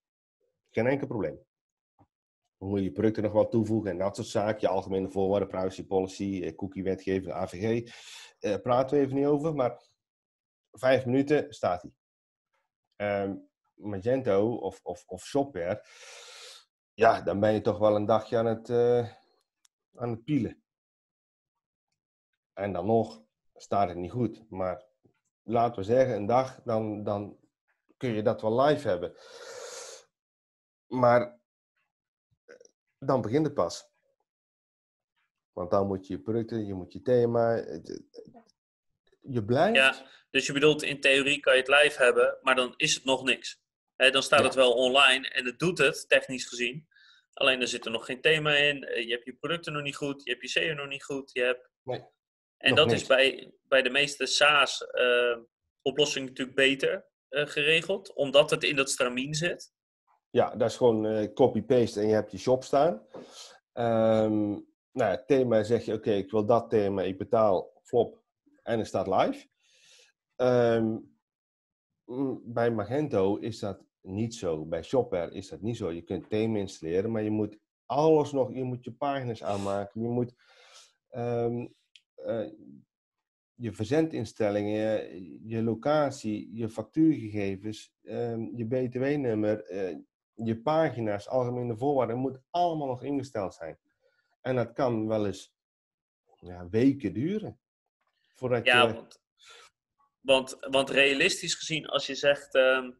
[0.70, 1.38] Geen enkel probleem.
[2.56, 4.60] Hoe je producten nog wat toevoegen en dat soort zaken.
[4.60, 7.92] Je algemene voorwaarden, privacy policy, eh, cookie-wetgeving, AVG.
[8.38, 9.82] Eh, praten we even niet over, maar
[10.70, 11.92] vijf minuten staat hij.
[13.22, 15.84] Um, Magento of, of, of Shopware,
[16.94, 19.08] ja, dan ben je toch wel een dagje aan het, uh,
[19.94, 20.62] aan het pielen.
[22.56, 23.22] En dan nog
[23.54, 24.50] staat het niet goed.
[24.50, 24.84] Maar
[25.42, 27.38] laten we zeggen, een dag, dan, dan
[27.96, 29.16] kun je dat wel live hebben.
[30.86, 31.38] Maar
[32.98, 33.88] dan begint het pas.
[35.52, 37.54] Want dan moet je je producten, je moet je thema,
[39.20, 39.76] je blijft.
[39.76, 43.04] Ja, dus je bedoelt in theorie kan je het live hebben, maar dan is het
[43.04, 43.60] nog niks.
[43.96, 46.88] dan staat het wel online en het doet het, technisch gezien.
[47.32, 49.96] Alleen er zit er nog geen thema in, eh, je hebt je producten nog niet
[49.96, 51.30] goed, je hebt je SEO nog niet goed.
[51.32, 51.70] Je hebt...
[51.82, 52.04] Nee,
[52.66, 58.64] en dat is bij, bij de meeste SaaS-oplossingen eh, natuurlijk beter uh, geregeld, omdat het
[58.64, 59.74] in dat stramien zit.
[60.30, 63.06] Ja, dat is gewoon uh, copy-paste en je hebt je shop staan.
[63.72, 68.22] Um, nou, het thema zeg je, oké, ik wil dat thema, ik betaal, flop,
[68.62, 69.46] en het staat live.
[70.36, 71.14] Um,
[72.44, 74.64] bij Magento is dat niet zo.
[74.64, 75.90] Bij Shopware is dat niet zo.
[75.90, 80.08] Je kunt thema installeren, maar je moet alles nog, je moet je pagina's aanmaken, je
[80.08, 80.34] moet
[81.10, 81.74] um,
[82.26, 82.50] uh,
[83.54, 89.96] je verzendinstellingen, je locatie, je factuurgegevens, um, je btw-nummer, uh,
[90.34, 93.78] je pagina's, algemene voorwaarden, moet allemaal nog ingesteld zijn.
[94.40, 95.54] En dat kan wel eens
[96.40, 97.60] ja, weken duren.
[98.34, 98.94] Voordat Ja, je...
[98.94, 99.20] want,
[100.20, 102.90] want, want realistisch gezien, als je zegt, ehm,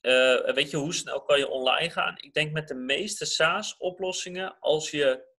[0.00, 2.14] eh, weet je, hoe snel kan je online gaan?
[2.20, 5.31] Ik denk met de meeste SaaS-oplossingen, als je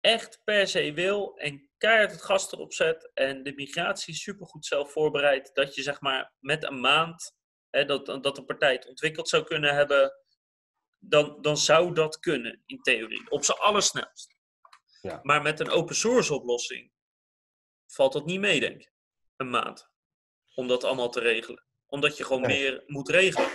[0.00, 4.92] echt per se wil en keihard het gas erop zet en de migratie supergoed zelf
[4.92, 7.36] voorbereidt, dat je zeg maar met een maand,
[7.70, 10.12] hè, dat, dat de partij het ontwikkeld zou kunnen hebben,
[10.98, 14.38] dan, dan zou dat kunnen in theorie, op z'n allersnelst.
[15.00, 15.20] Ja.
[15.22, 16.92] Maar met een open source oplossing
[17.86, 18.92] valt dat niet mee, denk ik.
[19.36, 19.90] Een maand.
[20.54, 21.66] Om dat allemaal te regelen.
[21.86, 22.60] Omdat je gewoon Nee.
[22.60, 23.48] meer moet regelen.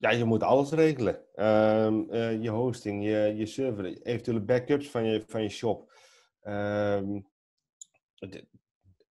[0.00, 1.24] Ja, je moet alles regelen.
[1.34, 5.92] Ehm, eh, je hosting, je, je server, eventuele backups van je, van je shop.
[6.40, 7.20] Ehm,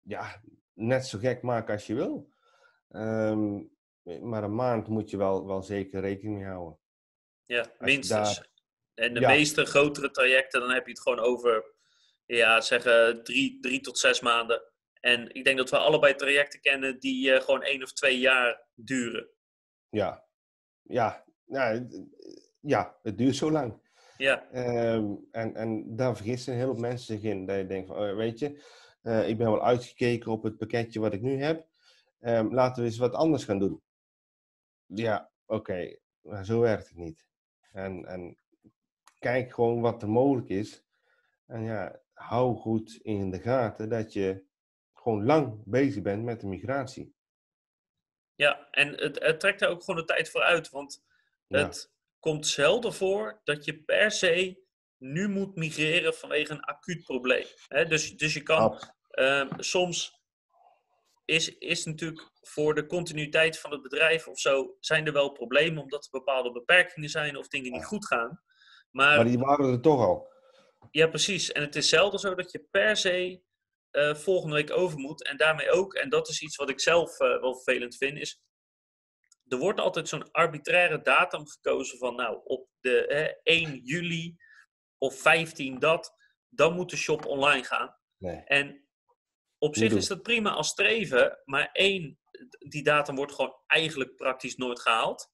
[0.02, 0.42] ja,
[0.74, 2.32] net zo gek maken als je wil.
[2.88, 3.60] Ehm,
[4.20, 6.78] maar een maand moet je wel, wel zeker rekening mee houden.
[7.44, 8.36] Ja, minstens.
[8.36, 8.46] daar-
[8.94, 9.28] En de Ja.
[9.28, 11.74] meeste grotere trajecten, dan heb je het gewoon over,
[12.26, 14.62] ja, zeggen drie, drie tot zes maanden.
[15.00, 18.66] En ik denk dat we allebei trajecten kennen die eh, gewoon één of twee jaar
[18.74, 19.28] duren.
[19.88, 20.27] Ja,
[20.88, 22.02] ja, ja, het-
[22.60, 23.86] ja het duurt zo lang.
[24.16, 27.46] Ja, Ehm, en, en daar vergissen een heleboel mensen zich in.
[27.46, 28.64] Dat je denkt van, oh, weet je,
[29.02, 31.66] eh, ik ben wel uitgekeken op het pakketje wat ik nu heb.
[32.20, 33.82] Ehm, laten we eens wat anders gaan doen.
[34.86, 37.26] Ja, oké, maar zo werkt het niet.
[37.72, 38.38] En, en
[39.18, 40.84] kijk gewoon wat er mogelijk is.
[41.46, 44.44] En ja, hou goed in de gaten dat je
[44.94, 47.14] gewoon lang bezig bent met de migratie.
[48.38, 48.68] Ja.
[48.70, 50.70] en het, het trekt er ook gewoon de tijd voor uit.
[50.70, 51.06] Want
[51.46, 51.58] Ja.
[51.58, 54.66] het komt zelden voor dat je per se
[54.96, 57.46] nu moet migreren vanwege een acuut probleem.
[57.88, 58.78] Dus, dus je kan
[59.18, 60.22] Ehm, soms
[61.24, 65.82] is, is natuurlijk voor de continuïteit van het bedrijf of zo, zijn er wel problemen
[65.82, 68.42] omdat er bepaalde beperkingen zijn of dingen niet goed gaan.
[68.90, 70.32] Maar, maar die waren er toch al.
[70.90, 71.52] ja, precies.
[71.52, 73.42] En het is zelden zo dat je per se
[73.90, 75.24] eh, volgende week over moet.
[75.24, 78.40] En daarmee ook, en dat is iets wat ik zelf eh, wel vervelend vind, is
[79.48, 84.36] er wordt altijd zo'n arbitraire datum gekozen van nou op de hè, 1 juli
[84.98, 86.14] of 15 dat,
[86.48, 87.96] dan moet de shop online gaan.
[88.16, 88.42] Nee.
[88.44, 88.88] En
[89.58, 92.18] op zich is dat prima als streven, maar één,
[92.68, 95.30] die datum wordt gewoon eigenlijk praktisch nooit gehaald.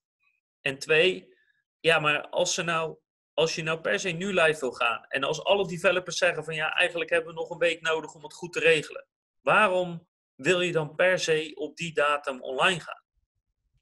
[0.60, 1.34] En twee,
[1.80, 2.98] ja, maar als, ze nou,
[3.34, 6.54] als je nou per se nu live wil gaan en als alle developers zeggen van
[6.54, 9.06] ja, eigenlijk hebben we nog een week nodig om het goed te regelen,
[9.40, 13.02] waarom wil je dan per se op die datum online gaan?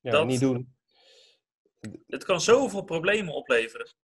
[0.01, 0.75] Ja, Dat- niet doen.
[2.07, 3.95] Het kan zoveel problemen opleveren.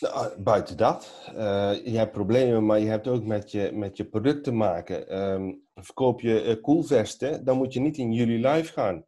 [0.00, 4.04] Nou, buiten dat, eh, je hebt problemen, maar je hebt ook met je, met je
[4.04, 5.08] product te maken.
[5.08, 9.06] Ehm, verkoop je eh, koelvesten, dan moet je niet in juli live gaan.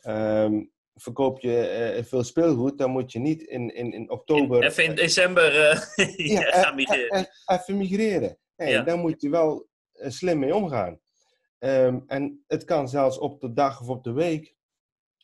[0.00, 0.64] Ehm,
[1.00, 4.94] verkoop je eh, veel speelgoed, dan moet je niet in, in, in oktober Even in
[4.94, 7.10] december eh, Ja, gaan eh, migreren.
[7.44, 8.38] eh, even migreren.
[8.56, 8.82] Nee, Ja.
[8.82, 11.00] Daar moet je wel eh, slim mee omgaan.
[11.58, 14.54] Ehm, en het kan zelfs op de dag of op de week,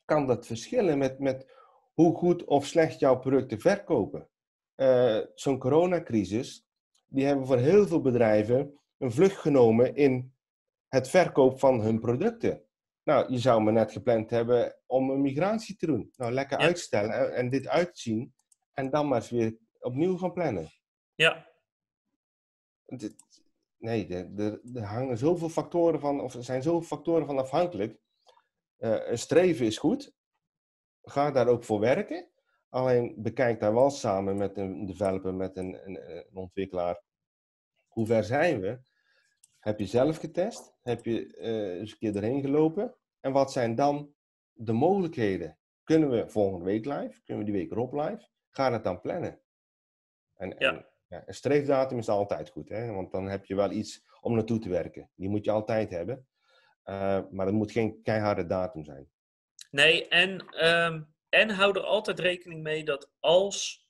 [0.04, 1.50] kan dat verschillen met, met
[1.92, 4.28] hoe goed of slecht jouw producten verkopen.
[5.34, 6.66] Zo'n coronacrisis,
[7.08, 10.34] die hebben voor heel veel bedrijven een vlucht genomen in
[10.88, 12.62] het verkoop van hun producten.
[13.04, 16.12] Nou, je zou me net gepland hebben om een migratie te doen.
[16.16, 16.64] Nou, lekker Ja.
[16.66, 18.34] uitstellen en, en dit uitzien.
[18.72, 20.70] En dan maar eens weer opnieuw gaan plannen.
[21.14, 21.50] Ja,
[22.86, 23.24] Dit-
[23.78, 27.98] nee, er, er, er hangen zoveel factoren van, of er zijn zoveel factoren van afhankelijk.
[28.76, 30.12] Eh, een streven is goed.
[31.02, 32.30] Ga daar ook voor werken.
[32.68, 37.02] Alleen bekijk daar wel samen met een developer, met een, een, een ontwikkelaar.
[37.86, 38.80] Hoe ver zijn we?
[39.62, 40.74] Heb je zelf getest?
[40.82, 42.94] Heb je eh, eens een keer erheen gelopen?
[43.20, 44.14] En wat zijn dan
[44.52, 45.58] de mogelijkheden?
[45.84, 47.22] Kunnen we volgende week live?
[47.24, 48.28] Kunnen we die week erop live?
[48.50, 49.40] Ga het dan plannen.
[50.34, 50.72] En, Ja.
[50.72, 52.92] en ja, een streefdatum is altijd goed, hè?
[52.92, 55.10] want dan heb je wel iets om naartoe te werken.
[55.14, 56.28] Die moet je altijd hebben.
[56.82, 59.10] Eh, maar het moet geen keiharde datum zijn.
[59.70, 63.88] Nee, en, ehm, en hou er altijd rekening mee dat als,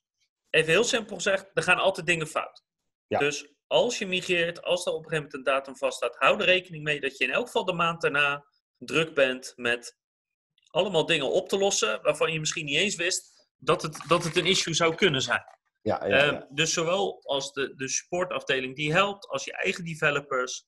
[0.51, 2.65] even heel simpel gezegd, er gaan altijd dingen fout.
[3.07, 3.19] Ja.
[3.19, 6.45] Dus als je migreert, als er op een gegeven moment een datum vaststaat, hou er
[6.45, 8.45] rekening mee dat je in elk geval de maand daarna
[8.79, 9.99] druk bent met
[10.71, 14.37] allemaal dingen op te lossen waarvan je misschien niet eens wist dat het, dat het
[14.37, 15.45] een issue zou kunnen zijn.
[15.81, 16.55] Ja, ja, Ehm.
[16.55, 20.67] Dus zowel als de, de supportafdeling die helpt, als je eigen developers,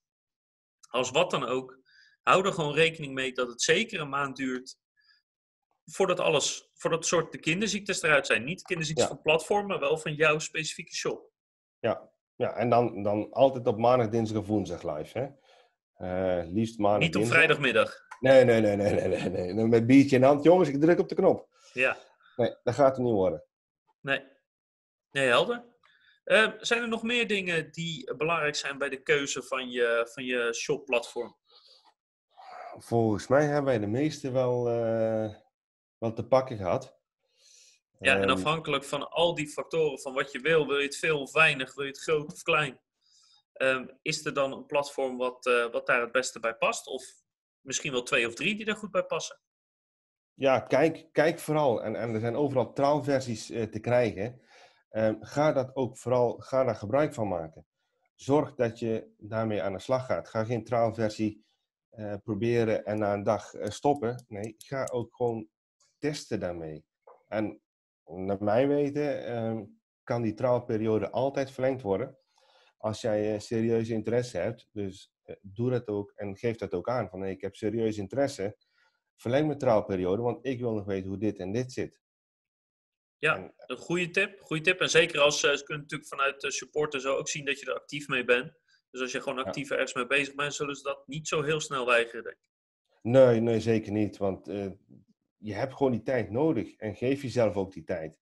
[0.89, 1.79] als wat dan ook.
[2.23, 4.77] Hou er gewoon rekening mee dat het zeker een maand duurt
[5.85, 8.45] voordat alles, voordat soort de kinderziektes eruit zijn.
[8.45, 11.31] Niet de kinderziektes van platform, maar wel van jouw specifieke shop.
[11.79, 12.13] ja.
[12.37, 15.19] Ja en dan, dan altijd op maandag, dinsdag of woensdag live.
[15.19, 15.27] Hè?
[15.95, 17.37] Eh, liefst maandag, Niet op dinsdag.
[17.37, 18.03] vrijdagmiddag.
[18.21, 19.67] Nee, nee, nee, nee, nee, nee, nee.
[19.67, 20.43] Met biertje in de hand.
[20.45, 21.49] Jongens, ik druk op de knop.
[21.73, 21.97] Ja,
[22.37, 23.45] Nee, dat gaat het niet worden.
[24.01, 24.33] nee.
[25.11, 25.65] Nee, helder.
[26.25, 30.25] Uh, zijn er nog meer dingen die belangrijk zijn bij de keuze van je, van
[30.25, 31.37] je shopplatform?
[32.79, 35.35] Volgens mij hebben wij de meeste wel, uh,
[35.99, 36.99] wel te pakken gehad.
[38.05, 40.97] Ja, en ehm, afhankelijk van al die factoren van wat je wil, wil je het
[40.97, 42.81] veel of weinig, wil je het groot of klein,
[43.57, 46.87] um, is er dan een platform wat, uh, wat daar het beste bij past?
[46.87, 47.05] Of
[47.61, 49.41] misschien wel twee of drie die er goed bij passen?
[50.35, 51.83] Ja, kijk, kijk vooral.
[51.83, 54.41] En, en er zijn overal trouwversies uh, te krijgen.
[54.91, 57.67] Um, ga dat ook vooral, ga daar gebruik van maken.
[58.15, 60.29] Zorg dat je daarmee aan de slag gaat.
[60.29, 61.45] Ga geen trouwversie
[61.91, 64.25] uh, proberen en na een dag stoppen.
[64.29, 65.49] Nee, ga ook gewoon
[65.99, 66.85] testen daarmee.
[67.29, 67.63] En
[68.05, 69.65] naar mijn weten ehm,
[70.03, 72.19] kan die trouwperiode altijd verlengd worden.
[72.77, 74.69] Als jij serieuze interesse hebt.
[74.73, 77.09] Dus eh, doe dat ook en geef dat ook aan.
[77.09, 78.57] Van hey, ik heb serieus interesse.
[79.17, 82.03] Verleng mijn trouwperiode, want ik wil nog weten hoe dit en dit zit.
[83.19, 84.41] Ja, een goede tip.
[84.41, 84.81] Goede tip.
[84.81, 87.75] En zeker als ze kunnen natuurlijk vanuit de supporter zo ook zien dat je er
[87.75, 88.53] actief mee bent.
[88.91, 91.61] Dus als je gewoon actief ergens mee bezig bent, zullen ze dat niet zo heel
[91.61, 92.43] snel weigeren, denk ik.
[93.03, 94.17] Nee, nee, zeker niet.
[94.17, 94.71] Want uh,
[95.45, 98.21] je hebt gewoon die tijd nodig en geef jezelf ook die tijd.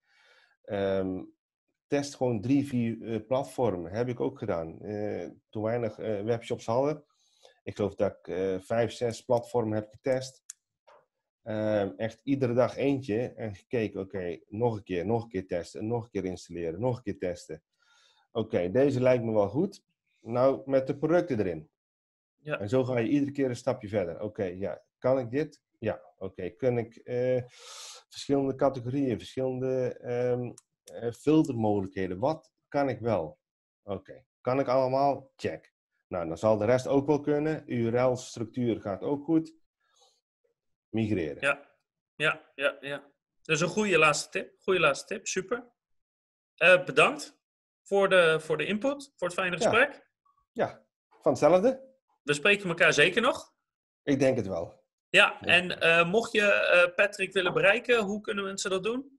[0.64, 1.33] Um,
[1.87, 3.93] test gewoon drie, vier uh, platformen.
[3.93, 4.79] Heb ik ook gedaan.
[4.81, 7.05] Uh, toen weinig uh, webshops hadden.
[7.62, 10.45] Ik geloof dat ik vijf, zes platformen heb getest.
[11.43, 15.87] Ehm, echt iedere dag eentje en gekeken, oké, nog een keer, nog een keer testen,
[15.87, 17.62] nog een keer installeren, nog een keer testen.
[18.33, 19.85] Oké, deze lijkt me wel goed.
[20.20, 21.70] Nou, met de producten erin.
[22.37, 22.59] Ja.
[22.59, 24.20] En zo ga je iedere keer een stapje verder.
[24.20, 25.62] Oké, ja, kan ik dit?
[25.83, 26.47] Ja, oké.
[26.55, 26.76] Okay.
[26.76, 27.43] Ik uh,
[28.09, 30.55] verschillende categorieën, verschillende um,
[31.03, 32.18] uh, filtermogelijkheden?
[32.18, 33.39] Wat kan ik wel?
[33.83, 33.99] Oké.
[33.99, 34.26] Okay.
[34.41, 35.33] Kan ik allemaal?
[35.37, 35.74] Check.
[36.09, 37.72] Nou, dan zal de rest ook wel kunnen.
[37.72, 39.55] URL-structuur gaat ook goed.
[40.89, 41.41] Migreren.
[41.41, 41.68] Ja,
[42.14, 43.12] ja, ja, ja.
[43.43, 44.55] Dus een goede laatste tip.
[44.59, 45.26] Goede laatste tip.
[45.26, 45.72] Super.
[46.57, 47.39] Uh, bedankt
[47.83, 50.11] voor de, voor de input, voor het fijne gesprek.
[50.53, 50.87] Ja, ja.
[51.09, 51.91] van hetzelfde.
[52.22, 53.55] We spreken elkaar zeker nog.
[54.03, 54.82] Ik denk het wel.
[55.13, 59.19] Ja, en uh, mocht je uh, Patrick willen bereiken, hoe kunnen mensen dat doen?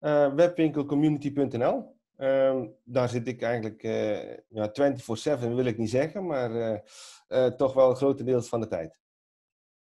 [0.00, 1.98] Uh, webwinkelcommunity.nl.
[2.16, 3.82] Ehm, daar zit ik eigenlijk
[4.48, 4.72] ja,
[5.38, 6.82] 24-7, wil ik niet zeggen, maar
[7.56, 8.99] toch wel grotendeels van de tijd.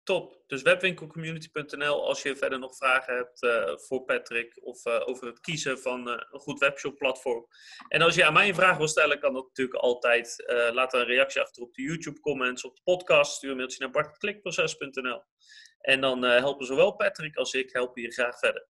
[0.07, 0.43] Top.
[0.47, 5.41] Dus webwinkelcommunity.nl als je verder nog vragen hebt uh, voor Patrick of uh, over het
[5.41, 7.47] kiezen van uh, een goed webshop platform.
[7.89, 10.45] En als je aan mij een vraag wil stellen, kan dat natuurlijk altijd.
[10.73, 13.35] laat een reactie achter op de YouTube comments, op de podcast.
[13.35, 15.23] Stuur een mailtje naar bartklikproces.nl.
[15.81, 18.67] En dan helpen zowel Patrick als ik helpen je graag verder.